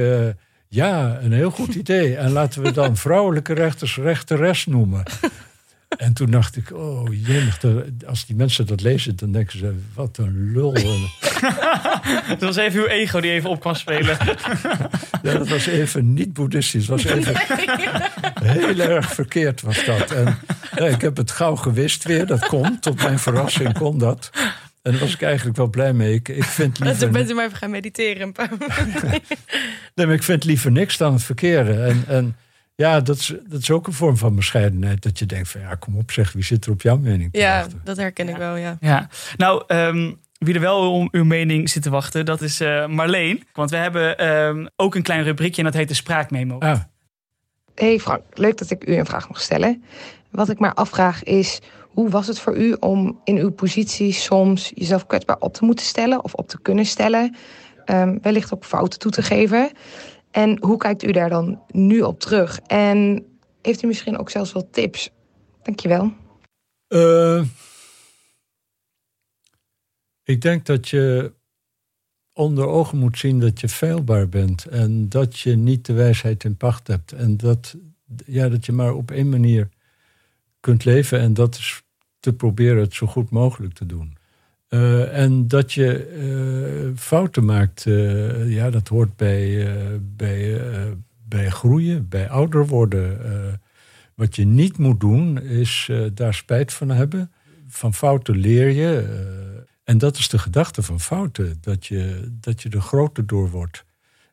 ja, 0.67 1.19
een 1.21 1.31
heel 1.31 1.51
goed 1.51 1.75
idee. 1.75 2.15
En 2.15 2.31
laten 2.31 2.63
we 2.63 2.71
dan 2.71 2.97
vrouwelijke 2.97 3.53
rechters 3.53 3.97
rechterres 3.97 4.65
noemen. 4.65 5.03
En 5.97 6.13
toen 6.13 6.31
dacht 6.31 6.55
ik, 6.55 6.73
oh 6.73 7.25
jee, 7.25 7.49
als 8.05 8.25
die 8.25 8.35
mensen 8.35 8.65
dat 8.65 8.81
lezen, 8.81 9.15
dan 9.15 9.31
denken 9.31 9.59
ze, 9.59 9.75
wat 9.93 10.17
een 10.17 10.51
lul. 10.51 10.73
dat 12.29 12.39
was 12.39 12.55
even 12.55 12.79
uw 12.79 12.85
ego 12.85 13.19
die 13.19 13.31
even 13.31 13.49
op 13.49 13.59
kwam 13.59 13.75
spelen. 13.75 14.17
ja, 15.23 15.33
dat 15.33 15.47
was 15.47 15.65
even 15.65 16.13
niet 16.13 16.33
boeddhistisch. 16.33 16.87
was 16.87 17.03
even 17.03 17.35
heel 18.43 18.79
erg 18.79 19.13
verkeerd 19.13 19.61
was 19.61 19.85
dat. 19.85 20.11
En 20.11 20.37
ja, 20.75 20.85
ik 20.85 21.01
heb 21.01 21.17
het 21.17 21.31
gauw 21.31 21.55
gewist 21.55 22.03
weer, 22.03 22.25
dat 22.25 22.47
kon. 22.47 22.79
Tot 22.79 23.03
mijn 23.03 23.19
verrassing 23.19 23.73
kon 23.73 23.97
dat. 23.97 24.29
En 24.81 24.91
daar 24.91 25.01
was 25.01 25.13
ik 25.13 25.21
eigenlijk 25.21 25.57
wel 25.57 25.67
blij 25.67 25.93
mee. 25.93 26.13
Ik, 26.13 26.29
ik 26.29 26.43
vind 26.43 26.79
liever... 26.79 26.99
Toen 26.99 27.11
bent 27.11 27.29
u 27.29 27.33
maar 27.33 27.45
even 27.45 27.57
gaan 27.57 27.71
mediteren 27.71 28.21
een 28.21 28.31
paar 28.31 28.49
nee, 29.95 30.05
maar 30.05 30.15
ik 30.15 30.23
vind 30.23 30.43
liever 30.43 30.71
niks 30.71 30.97
dan 30.97 31.13
het 31.13 31.23
verkeerde. 31.23 31.73
En... 31.73 32.03
en 32.07 32.35
ja, 32.77 32.99
dat 32.99 33.17
is, 33.17 33.33
dat 33.47 33.61
is 33.61 33.71
ook 33.71 33.87
een 33.87 33.93
vorm 33.93 34.17
van 34.17 34.35
bescheidenheid. 34.35 35.03
Dat 35.03 35.19
je 35.19 35.25
denkt 35.25 35.49
van 35.49 35.61
ja, 35.61 35.75
kom 35.75 35.97
op 35.97 36.11
zeg, 36.11 36.31
wie 36.31 36.43
zit 36.43 36.65
er 36.65 36.71
op 36.71 36.81
jouw 36.81 36.97
mening 36.97 37.31
te 37.31 37.39
ja, 37.39 37.59
wachten? 37.59 37.81
dat 37.83 37.97
herken 37.97 38.29
ik 38.29 38.35
wel, 38.35 38.55
ja. 38.55 38.77
ja. 38.79 39.09
Nou, 39.37 39.63
um, 39.67 40.19
wie 40.37 40.53
er 40.53 40.59
wel 40.59 40.91
om 40.91 41.07
uw 41.11 41.23
mening 41.23 41.69
zit 41.69 41.83
te 41.83 41.89
wachten, 41.89 42.25
dat 42.25 42.41
is 42.41 42.61
uh, 42.61 42.87
Marleen. 42.87 43.43
Want 43.53 43.69
we 43.69 43.77
hebben 43.77 44.27
um, 44.27 44.69
ook 44.75 44.95
een 44.95 45.01
klein 45.01 45.23
rubriekje 45.23 45.57
en 45.57 45.67
dat 45.67 45.77
heet 45.77 45.87
de 45.87 45.93
spraakmemo. 45.93 46.57
Ah. 46.59 46.79
Hey 47.75 47.99
Frank, 47.99 48.21
leuk 48.33 48.57
dat 48.57 48.71
ik 48.71 48.87
u 48.87 48.95
een 48.95 49.05
vraag 49.05 49.27
mag 49.27 49.41
stellen. 49.41 49.83
Wat 50.31 50.49
ik 50.49 50.59
maar 50.59 50.73
afvraag 50.73 51.23
is, 51.23 51.59
hoe 51.81 52.09
was 52.09 52.27
het 52.27 52.39
voor 52.39 52.57
u 52.57 52.75
om 52.79 53.21
in 53.23 53.37
uw 53.37 53.51
positie 53.51 54.11
soms 54.11 54.71
jezelf 54.75 55.05
kwetsbaar 55.05 55.37
op 55.39 55.53
te 55.53 55.65
moeten 55.65 55.85
stellen 55.85 56.23
of 56.23 56.33
op 56.33 56.47
te 56.47 56.61
kunnen 56.61 56.85
stellen? 56.85 57.35
Um, 57.85 58.19
wellicht 58.21 58.53
ook 58.53 58.65
fouten 58.65 58.99
toe 58.99 59.11
te 59.11 59.21
geven. 59.21 59.71
En 60.31 60.57
hoe 60.63 60.77
kijkt 60.77 61.03
u 61.03 61.11
daar 61.11 61.29
dan 61.29 61.61
nu 61.71 62.01
op 62.01 62.19
terug? 62.19 62.59
En 62.59 63.25
heeft 63.61 63.83
u 63.83 63.87
misschien 63.87 64.17
ook 64.17 64.29
zelfs 64.29 64.53
wel 64.53 64.69
tips? 64.69 65.09
Dankjewel. 65.61 66.13
Uh, 66.87 67.43
ik 70.23 70.41
denk 70.41 70.65
dat 70.65 70.87
je 70.87 71.33
onder 72.33 72.67
ogen 72.67 72.97
moet 72.97 73.17
zien 73.17 73.39
dat 73.39 73.59
je 73.59 73.69
feilbaar 73.69 74.29
bent. 74.29 74.65
En 74.65 75.09
dat 75.09 75.39
je 75.39 75.55
niet 75.55 75.85
de 75.85 75.93
wijsheid 75.93 76.43
in 76.43 76.57
pacht 76.57 76.87
hebt. 76.87 77.11
En 77.11 77.37
dat, 77.37 77.75
ja, 78.25 78.49
dat 78.49 78.65
je 78.65 78.71
maar 78.71 78.93
op 78.93 79.11
één 79.11 79.29
manier 79.29 79.69
kunt 80.59 80.85
leven. 80.85 81.19
En 81.19 81.33
dat 81.33 81.55
is 81.55 81.83
te 82.19 82.33
proberen 82.33 82.81
het 82.81 82.93
zo 82.93 83.07
goed 83.07 83.29
mogelijk 83.29 83.73
te 83.73 83.85
doen. 83.85 84.16
Uh, 84.69 85.17
en 85.17 85.47
dat 85.47 85.73
je 85.73 86.11
uh, 86.91 86.97
fouten 86.97 87.45
maakt, 87.45 87.85
uh, 87.85 88.55
ja, 88.55 88.69
dat 88.69 88.87
hoort 88.87 89.15
bij, 89.15 89.67
bij, 90.01 90.61
bij 91.27 91.49
groeien, 91.49 92.09
bij 92.09 92.29
ouder 92.29 92.67
worden. 92.67 93.19
wat 94.15 94.35
je 94.35 94.45
niet 94.45 94.77
moet 94.77 94.99
doen, 94.99 95.41
is 95.41 95.91
daar 96.13 96.33
spijt 96.33 96.73
van 96.73 96.89
hebben. 96.89 97.31
Van 97.67 97.93
fouten 97.93 98.37
leer 98.37 98.69
je. 98.69 99.05
en 99.83 99.97
dat 99.97 100.17
is 100.17 100.29
de 100.29 100.39
gedachte 100.39 100.81
van 100.81 100.99
fouten, 100.99 101.57
dat 101.61 101.85
je, 101.85 102.31
dat 102.31 102.61
je 102.61 102.69
er 102.69 102.81
groter 102.81 103.25
door 103.25 103.49
wordt. 103.49 103.85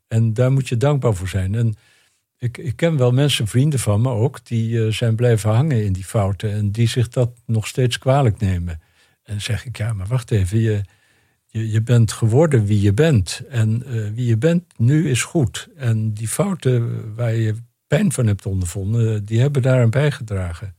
En 0.08 0.34
daar 0.34 0.52
moet 0.52 0.68
je 0.68 0.76
dankbaar 0.76 1.14
voor 1.14 1.28
zijn. 1.28 1.54
En 1.54 1.74
ik, 2.38 2.58
ik 2.58 2.76
ken 2.76 2.96
wel 2.96 3.12
mensen, 3.12 3.46
vrienden 3.46 3.78
van 3.78 4.00
me 4.00 4.08
ook, 4.08 4.46
die 4.46 4.90
zijn 4.90 5.16
blijven 5.16 5.50
hangen 5.50 5.84
in 5.84 5.92
die 5.92 6.04
fouten 6.04 6.52
en 6.52 6.70
die 6.70 6.88
zich 6.88 7.08
dat 7.08 7.30
nog 7.46 7.66
steeds 7.66 7.98
kwalijk 7.98 8.40
nemen. 8.40 8.80
En 9.24 9.40
zeg 9.40 9.64
ik, 9.64 9.76
ja, 9.76 9.92
maar 9.92 10.06
wacht 10.06 10.30
even, 10.30 10.58
je, 10.58 10.80
je, 11.46 11.70
je 11.70 11.82
bent 11.82 12.12
geworden 12.12 12.64
wie 12.64 12.80
je 12.80 12.92
bent. 12.92 13.42
En 13.48 13.82
uh, 13.86 14.10
wie 14.14 14.26
je 14.26 14.36
bent 14.36 14.78
nu 14.78 15.10
is 15.10 15.22
goed. 15.22 15.68
En 15.76 16.12
die 16.12 16.28
fouten 16.28 17.14
waar 17.14 17.34
je 17.34 17.54
pijn 17.86 18.12
van 18.12 18.26
hebt 18.26 18.46
ondervonden, 18.46 19.24
die 19.24 19.40
hebben 19.40 19.62
daaraan 19.62 19.90
bijgedragen. 19.90 20.76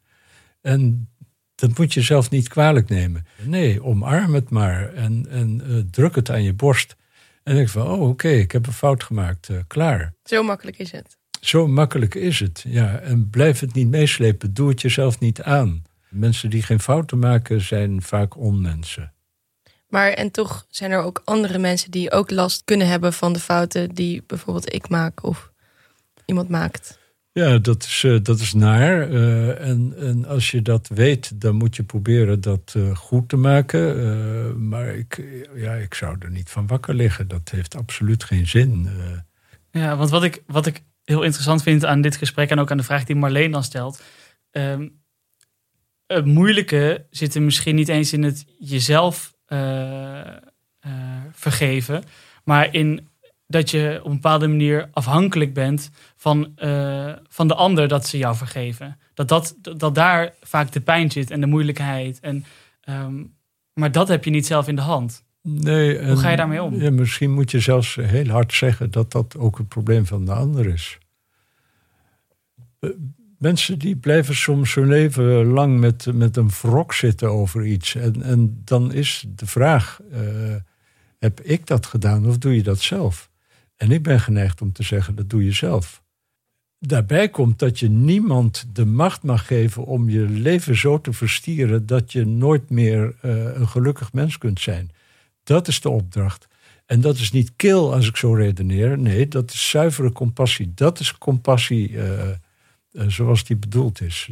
En 0.62 1.10
dat 1.56 1.78
moet 1.78 1.94
je 1.94 2.02
zelf 2.02 2.30
niet 2.30 2.48
kwalijk 2.48 2.90
nemen. 2.90 3.26
Nee, 3.44 3.84
omarm 3.84 4.34
het 4.34 4.50
maar 4.50 4.94
en, 4.94 5.28
en 5.30 5.62
uh, 5.68 5.80
druk 5.92 6.16
het 6.16 6.30
aan 6.30 6.44
je 6.44 6.54
borst. 6.54 6.96
En 7.44 7.56
denk 7.56 7.70
van, 7.70 7.88
oh 7.88 7.92
oké, 7.92 8.02
okay, 8.02 8.40
ik 8.40 8.52
heb 8.52 8.68
een 8.68 8.74
fout 8.74 9.04
gemaakt, 9.04 9.50
uh, 9.50 9.58
klaar. 9.68 10.14
Zo 10.24 10.44
makkelijk 10.44 10.78
is 10.78 10.92
het. 10.92 11.18
Zo 11.42 11.68
makkelijk 11.68 12.16
is 12.16 12.40
het, 12.40 12.66
ja. 12.68 13.00
En 13.00 13.30
blijf 13.30 13.60
het 13.60 13.74
niet 13.74 13.88
meeslepen, 13.88 14.54
doe 14.54 14.70
het 14.70 14.82
jezelf 14.82 15.20
niet 15.20 15.42
aan. 15.42 15.84
Mensen 16.16 16.50
die 16.50 16.64
geen 16.64 16.80
fouten 16.80 17.20
maken 17.20 17.62
zijn 17.62 18.02
vaak 18.02 18.38
onmensen. 18.38 19.14
Maar 19.88 20.10
en 20.10 20.32
toch 20.32 20.66
zijn 20.70 20.92
er 20.92 21.02
ook 21.02 21.22
andere 21.26 21.58
mensen 21.58 21.92
die 21.92 22.12
ook 22.12 22.32
last 22.32 22.62
kunnen 22.64 22.88
hebben 22.88 23.14
van 23.14 23.34
de 23.34 23.40
fouten 23.40 23.90
die 23.90 24.24
bijvoorbeeld 24.28 24.74
ik 24.74 24.90
maak 24.90 25.24
of 25.24 25.52
iemand 26.26 26.50
maakt. 26.50 27.00
Ja, 27.32 27.58
dat 27.58 27.84
is, 27.84 28.04
uh, 28.04 28.20
dat 28.24 28.40
is 28.40 28.54
naar. 28.54 29.10
Uh, 29.10 29.68
en, 29.68 29.94
en 29.98 30.26
als 30.26 30.52
je 30.52 30.62
dat 30.62 30.88
weet, 30.88 31.42
dan 31.42 31.56
moet 31.56 31.76
je 31.76 31.84
proberen 31.84 32.42
dat 32.42 32.74
uh, 32.78 32.96
goed 32.96 33.30
te 33.30 33.36
maken. 33.36 34.68
maar 34.70 34.96
ik, 34.96 35.24
ja, 35.56 35.74
ik 35.74 35.94
zou 35.94 36.16
er 36.20 36.32
niet 36.32 36.50
van 36.50 36.68
wakker 36.68 36.94
liggen. 36.94 37.28
Dat 37.28 37.50
heeft 37.50 37.76
absoluut 37.76 38.24
geen 38.24 38.48
zin. 38.48 38.90
Ja, 39.72 39.98
want 39.98 40.10
wat 40.10 40.24
ik, 40.24 40.44
wat 40.48 40.66
ik 40.66 40.84
heel 41.04 41.24
interessant 41.24 41.64
vind 41.64 41.86
aan 41.86 42.02
dit 42.02 42.16
gesprek 42.16 42.50
en 42.50 42.60
ook 42.60 42.72
aan 42.72 42.78
de 42.78 42.84
vraag 42.84 43.04
die 43.04 43.16
Marleen 43.16 43.52
dan 43.52 43.64
stelt. 43.64 44.04
Um, 44.52 45.04
het 46.08 46.26
moeilijke 46.26 47.06
zit 47.10 47.36
er 47.36 47.42
misschien 47.42 47.76
niet 47.76 47.90
eens 47.90 48.14
in 48.14 48.24
het 48.24 48.46
jezelf 48.60 49.36
uh, 49.48 49.60
uh, 49.60 50.92
vergeven, 51.32 52.04
maar 52.44 52.74
in 52.74 53.08
dat 53.48 53.72
je 53.72 54.00
op 54.04 54.10
een 54.10 54.14
bepaalde 54.14 54.48
manier 54.48 54.90
afhankelijk 54.92 55.54
bent 55.54 55.92
van, 56.16 56.52
uh, 56.58 57.14
van 57.28 57.48
de 57.48 57.56
ander 57.56 57.88
dat 57.88 58.08
ze 58.08 58.18
jou 58.18 58.36
vergeven. 58.36 58.98
Dat, 59.14 59.28
dat, 59.28 59.56
dat 59.78 59.96
daar 59.96 60.34
vaak 60.42 60.72
de 60.72 60.82
pijn 60.82 61.12
zit 61.12 61.32
en 61.32 61.40
de 61.40 61.48
moeilijkheid. 61.48 62.20
En, 62.20 62.46
um, 62.90 63.34
maar 63.74 63.92
dat 63.92 64.08
heb 64.08 64.24
je 64.24 64.30
niet 64.30 64.46
zelf 64.46 64.68
in 64.68 64.76
de 64.76 64.82
hand. 64.82 65.24
Nee, 65.42 66.06
Hoe 66.06 66.18
ga 66.18 66.30
je 66.30 66.38
daarmee 66.38 66.64
om? 66.64 66.76
Ja, 66.76 66.92
misschien 66.92 67.34
moet 67.34 67.52
je 67.52 67.60
zelfs 67.60 67.96
heel 67.96 68.28
hard 68.28 68.54
zeggen 68.54 68.92
dat 68.92 69.12
dat 69.12 69.38
ook 69.38 69.58
het 69.58 69.68
probleem 69.68 70.06
van 70.06 70.26
de 70.26 70.34
ander 70.34 70.66
is 70.66 70.98
mensen 73.38 73.80
die 73.80 73.96
blijven 73.96 74.36
soms 74.36 74.74
hun 74.74 74.88
leven 74.88 75.46
lang 75.46 75.80
met, 75.80 76.08
met 76.14 76.38
een 76.38 76.50
wrok 76.62 76.94
zitten 76.94 77.30
over 77.30 77.66
iets. 77.66 77.96
En, 77.96 78.22
en 78.22 78.62
dan 78.64 78.94
is 78.94 79.26
de 79.28 79.46
vraag, 79.46 80.00
uh, 80.14 80.20
heb 81.20 81.42
ik 81.42 81.68
dat 81.68 81.86
gedaan 81.86 82.28
of 82.28 82.38
doe 82.38 82.56
je 82.56 82.64
dat 82.64 82.80
zelf? 82.80 83.30
En 83.76 83.92
ik 83.92 84.04
ben 84.04 84.20
geneigd 84.20 84.62
om 84.62 84.72
te 84.72 84.84
zeggen, 84.84 85.16
dat 85.16 85.30
doe 85.30 85.46
je 85.46 85.52
zelf. 85.52 86.04
Daarbij 86.80 87.30
komt 87.30 87.60
dat 87.60 87.80
je 87.80 87.90
niemand 87.90 88.66
de 88.74 88.86
macht 88.86 89.24
mag 89.24 89.48
geven 89.48 89.86
om 89.86 90.10
je 90.10 90.22
leven 90.22 90.78
zo 90.78 91.02
te 91.02 91.14
verstieren 91.14 91.86
dat 91.86 92.12
je 92.12 92.26
nooit 92.26 92.70
meer 92.70 93.16
uh, 93.22 93.56
een 93.56 93.68
gelukkig 93.68 94.14
mens 94.14 94.38
kunt 94.38 94.60
zijn. 94.60 94.92
Dat 95.44 95.68
is 95.68 95.82
de 95.82 95.90
opdracht. 95.90 96.48
En 96.86 97.02
dat 97.02 97.16
is 97.16 97.32
niet 97.32 97.54
kil 97.56 97.94
als 97.94 98.08
ik 98.08 98.18
zo 98.18 98.34
redeneer. 98.34 98.98
Nee, 98.98 99.28
dat 99.28 99.52
is 99.52 99.70
zuivere 99.70 100.12
compassie. 100.12 100.72
Dat 100.76 101.00
is 101.00 101.18
compassie 101.18 101.90
uh, 101.90 102.30
zoals 103.08 103.44
die 103.44 103.58
bedoeld 103.58 104.02
is. 104.02 104.30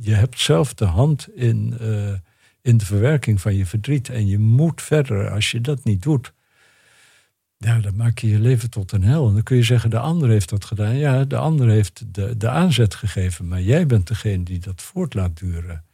Je 0.00 0.14
hebt 0.14 0.40
zelf 0.40 0.74
de 0.74 0.84
hand 0.84 1.28
in, 1.34 1.78
uh, 1.80 2.12
in 2.60 2.76
de 2.76 2.84
verwerking 2.84 3.40
van 3.40 3.54
je 3.54 3.66
verdriet. 3.66 4.08
En 4.08 4.26
je 4.26 4.38
moet 4.38 4.82
verder. 4.82 5.30
Als 5.30 5.50
je 5.50 5.60
dat 5.60 5.84
niet 5.84 6.02
doet, 6.02 6.32
ja, 7.56 7.78
dan 7.78 7.96
maak 7.96 8.18
je 8.18 8.28
je 8.28 8.38
leven 8.38 8.70
tot 8.70 8.92
een 8.92 9.02
hel. 9.02 9.28
En 9.28 9.34
dan 9.34 9.42
kun 9.42 9.56
je 9.56 9.62
zeggen, 9.62 9.90
de 9.90 9.98
ander 9.98 10.28
heeft 10.28 10.48
dat 10.48 10.64
gedaan. 10.64 10.96
Ja, 10.96 11.24
de 11.24 11.36
ander 11.36 11.68
heeft 11.68 12.14
de, 12.14 12.36
de 12.36 12.48
aanzet 12.48 12.94
gegeven. 12.94 13.48
Maar 13.48 13.62
jij 13.62 13.86
bent 13.86 14.06
degene 14.06 14.42
die 14.42 14.58
dat 14.58 14.82
voort 14.82 15.14
laat 15.14 15.38
duren. 15.38 15.84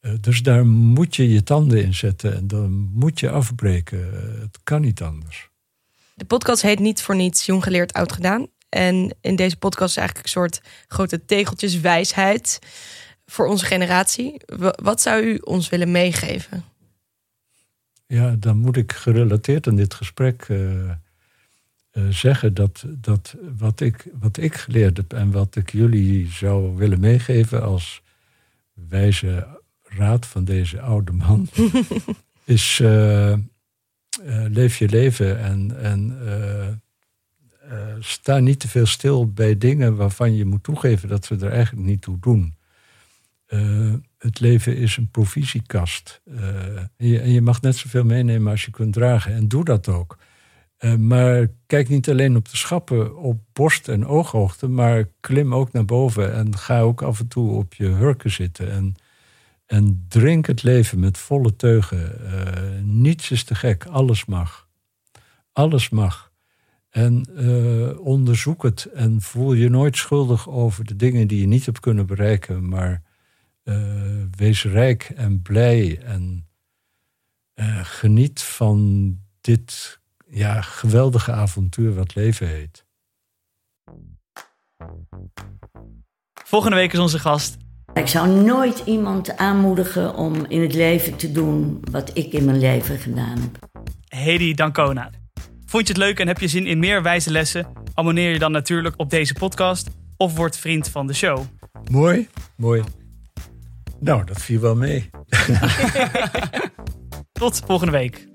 Uh, 0.00 0.12
dus 0.20 0.42
daar 0.42 0.66
moet 0.66 1.16
je 1.16 1.28
je 1.28 1.42
tanden 1.42 1.84
in 1.84 1.94
zetten. 1.94 2.34
En 2.36 2.46
dan 2.46 2.70
moet 2.92 3.20
je 3.20 3.30
afbreken. 3.30 3.98
het 4.40 4.58
kan 4.62 4.80
niet 4.80 5.02
anders. 5.02 5.50
De 6.14 6.24
podcast 6.24 6.62
heet 6.62 6.78
niet 6.78 7.02
voor 7.02 7.16
niets 7.16 7.46
Jong 7.46 7.62
geleerd, 7.62 7.92
oud 7.92 8.12
gedaan. 8.12 8.46
En 8.72 9.16
in 9.20 9.36
deze 9.36 9.56
podcast 9.56 9.90
is 9.90 9.96
eigenlijk 9.96 10.26
een 10.26 10.32
soort 10.32 10.60
grote 10.88 11.24
tegeltjes 11.24 11.80
wijsheid 11.80 12.58
voor 13.26 13.46
onze 13.46 13.64
generatie. 13.64 14.40
Wat 14.82 15.00
zou 15.00 15.22
u 15.22 15.36
ons 15.36 15.68
willen 15.68 15.90
meegeven? 15.90 16.64
Ja, 18.06 18.36
dan 18.38 18.58
moet 18.58 18.76
ik 18.76 18.92
gerelateerd 18.92 19.66
aan 19.66 19.76
dit 19.76 19.94
gesprek 19.94 20.48
uh, 20.48 20.58
uh, 20.72 20.92
zeggen 22.08 22.54
dat, 22.54 22.84
dat 22.88 23.34
wat, 23.58 23.80
ik, 23.80 24.06
wat 24.20 24.36
ik 24.36 24.54
geleerd 24.54 24.96
heb 24.96 25.12
en 25.12 25.30
wat 25.30 25.56
ik 25.56 25.72
jullie 25.72 26.30
zou 26.30 26.76
willen 26.76 27.00
meegeven 27.00 27.62
als 27.62 28.02
wijze 28.88 29.46
raad 29.82 30.26
van 30.26 30.44
deze 30.44 30.80
oude 30.80 31.12
man, 31.12 31.48
is 32.44 32.78
uh, 32.82 33.34
leef 34.48 34.78
je 34.78 34.88
leven 34.88 35.38
en, 35.38 35.78
en 35.80 36.20
sta 37.98 38.38
niet 38.38 38.60
te 38.60 38.68
veel 38.68 38.86
stil 38.86 39.32
bij 39.32 39.58
dingen 39.58 39.96
waarvan 39.96 40.34
je 40.34 40.44
moet 40.44 40.62
toegeven 40.62 41.08
dat 41.08 41.24
ze 41.24 41.34
er 41.34 41.52
eigenlijk 41.52 41.86
niet 41.86 42.02
toe 42.02 42.18
doen. 42.20 42.56
het 44.18 44.40
leven 44.40 44.76
is 44.76 44.96
een 44.96 45.10
provisiekast. 45.10 46.20
en, 46.24 46.90
je, 46.96 47.32
je 47.32 47.42
mag 47.42 47.60
net 47.60 47.76
zoveel 47.76 48.04
meenemen 48.04 48.50
als 48.50 48.64
je 48.64 48.70
kunt 48.70 48.92
dragen. 48.92 49.34
En 49.34 49.48
doe 49.48 49.64
dat 49.64 49.88
ook. 49.88 50.18
Maar 50.98 51.48
kijk 51.66 51.88
niet 51.88 52.10
alleen 52.10 52.36
op 52.36 52.48
de 52.48 52.56
schappen 52.56 53.16
op 53.16 53.40
borst- 53.52 53.88
en 53.88 54.06
ooghoogte, 54.06 54.68
maar 54.68 55.08
klim 55.20 55.54
ook 55.54 55.72
naar 55.72 55.84
boven 55.84 56.34
en 56.34 56.56
ga 56.56 56.80
ook 56.80 57.02
af 57.02 57.20
en 57.20 57.28
toe 57.28 57.50
op 57.50 57.74
je 57.74 57.86
hurken 57.86 58.30
zitten. 58.30 58.70
En, 58.70 58.94
en 59.66 60.04
drink 60.08 60.46
het 60.46 60.62
leven 60.62 61.00
met 61.00 61.18
volle 61.18 61.56
teugen. 61.56 62.20
Niets 63.00 63.30
is 63.30 63.44
te 63.44 63.54
gek, 63.54 63.84
alles 63.84 64.24
mag. 64.24 64.68
Alles 65.52 65.88
mag. 65.88 66.31
En 66.92 67.28
uh, 67.34 68.06
onderzoek 68.06 68.62
het 68.62 68.84
en 68.84 69.20
voel 69.20 69.52
je 69.52 69.68
nooit 69.68 69.96
schuldig 69.96 70.48
over 70.48 70.84
de 70.84 70.96
dingen 70.96 71.28
die 71.28 71.40
je 71.40 71.46
niet 71.46 71.66
hebt 71.66 71.80
kunnen 71.80 72.06
bereiken, 72.06 72.68
maar 72.68 73.02
wees 74.36 74.64
rijk 74.64 75.12
en 75.16 75.42
blij 75.42 76.00
en 76.04 76.46
geniet 77.82 78.42
van 78.42 79.18
dit 79.40 80.00
ja, 80.28 80.60
geweldige 80.60 81.32
avontuur 81.32 81.94
wat 81.94 82.14
leven 82.14 82.48
heet. 82.48 82.84
Volgende 86.44 86.76
week 86.76 86.92
is 86.92 86.98
onze 86.98 87.18
gast. 87.18 87.56
Ik 87.94 88.06
zou 88.06 88.28
nooit 88.28 88.82
iemand 88.86 89.36
aanmoedigen 89.36 90.14
om 90.14 90.44
in 90.48 90.60
het 90.60 90.74
leven 90.74 91.16
te 91.16 91.32
doen 91.32 91.80
wat 91.90 92.16
ik 92.16 92.32
in 92.32 92.44
mijn 92.44 92.58
leven 92.58 92.98
gedaan 92.98 93.38
heb. 93.38 93.68
Hedy 94.08 94.54
Dancona. 94.54 95.10
Vond 95.72 95.86
je 95.86 95.92
het 95.92 96.02
leuk 96.02 96.18
en 96.20 96.26
heb 96.26 96.38
je 96.38 96.48
zin 96.48 96.66
in 96.66 96.78
meer 96.78 97.02
wijze 97.02 97.30
lessen? 97.30 97.66
Abonneer 97.94 98.32
je 98.32 98.38
dan 98.38 98.52
natuurlijk 98.52 98.94
op 98.96 99.10
deze 99.10 99.34
podcast 99.34 99.88
of 100.16 100.36
word 100.36 100.56
vriend 100.56 100.88
van 100.88 101.06
de 101.06 101.14
show. 101.14 101.44
Mooi, 101.90 102.28
mooi. 102.56 102.82
Nou, 103.98 104.24
dat 104.24 104.42
viel 104.42 104.60
wel 104.60 104.74
mee. 104.74 105.10
Tot 107.32 107.62
volgende 107.66 107.92
week. 107.92 108.31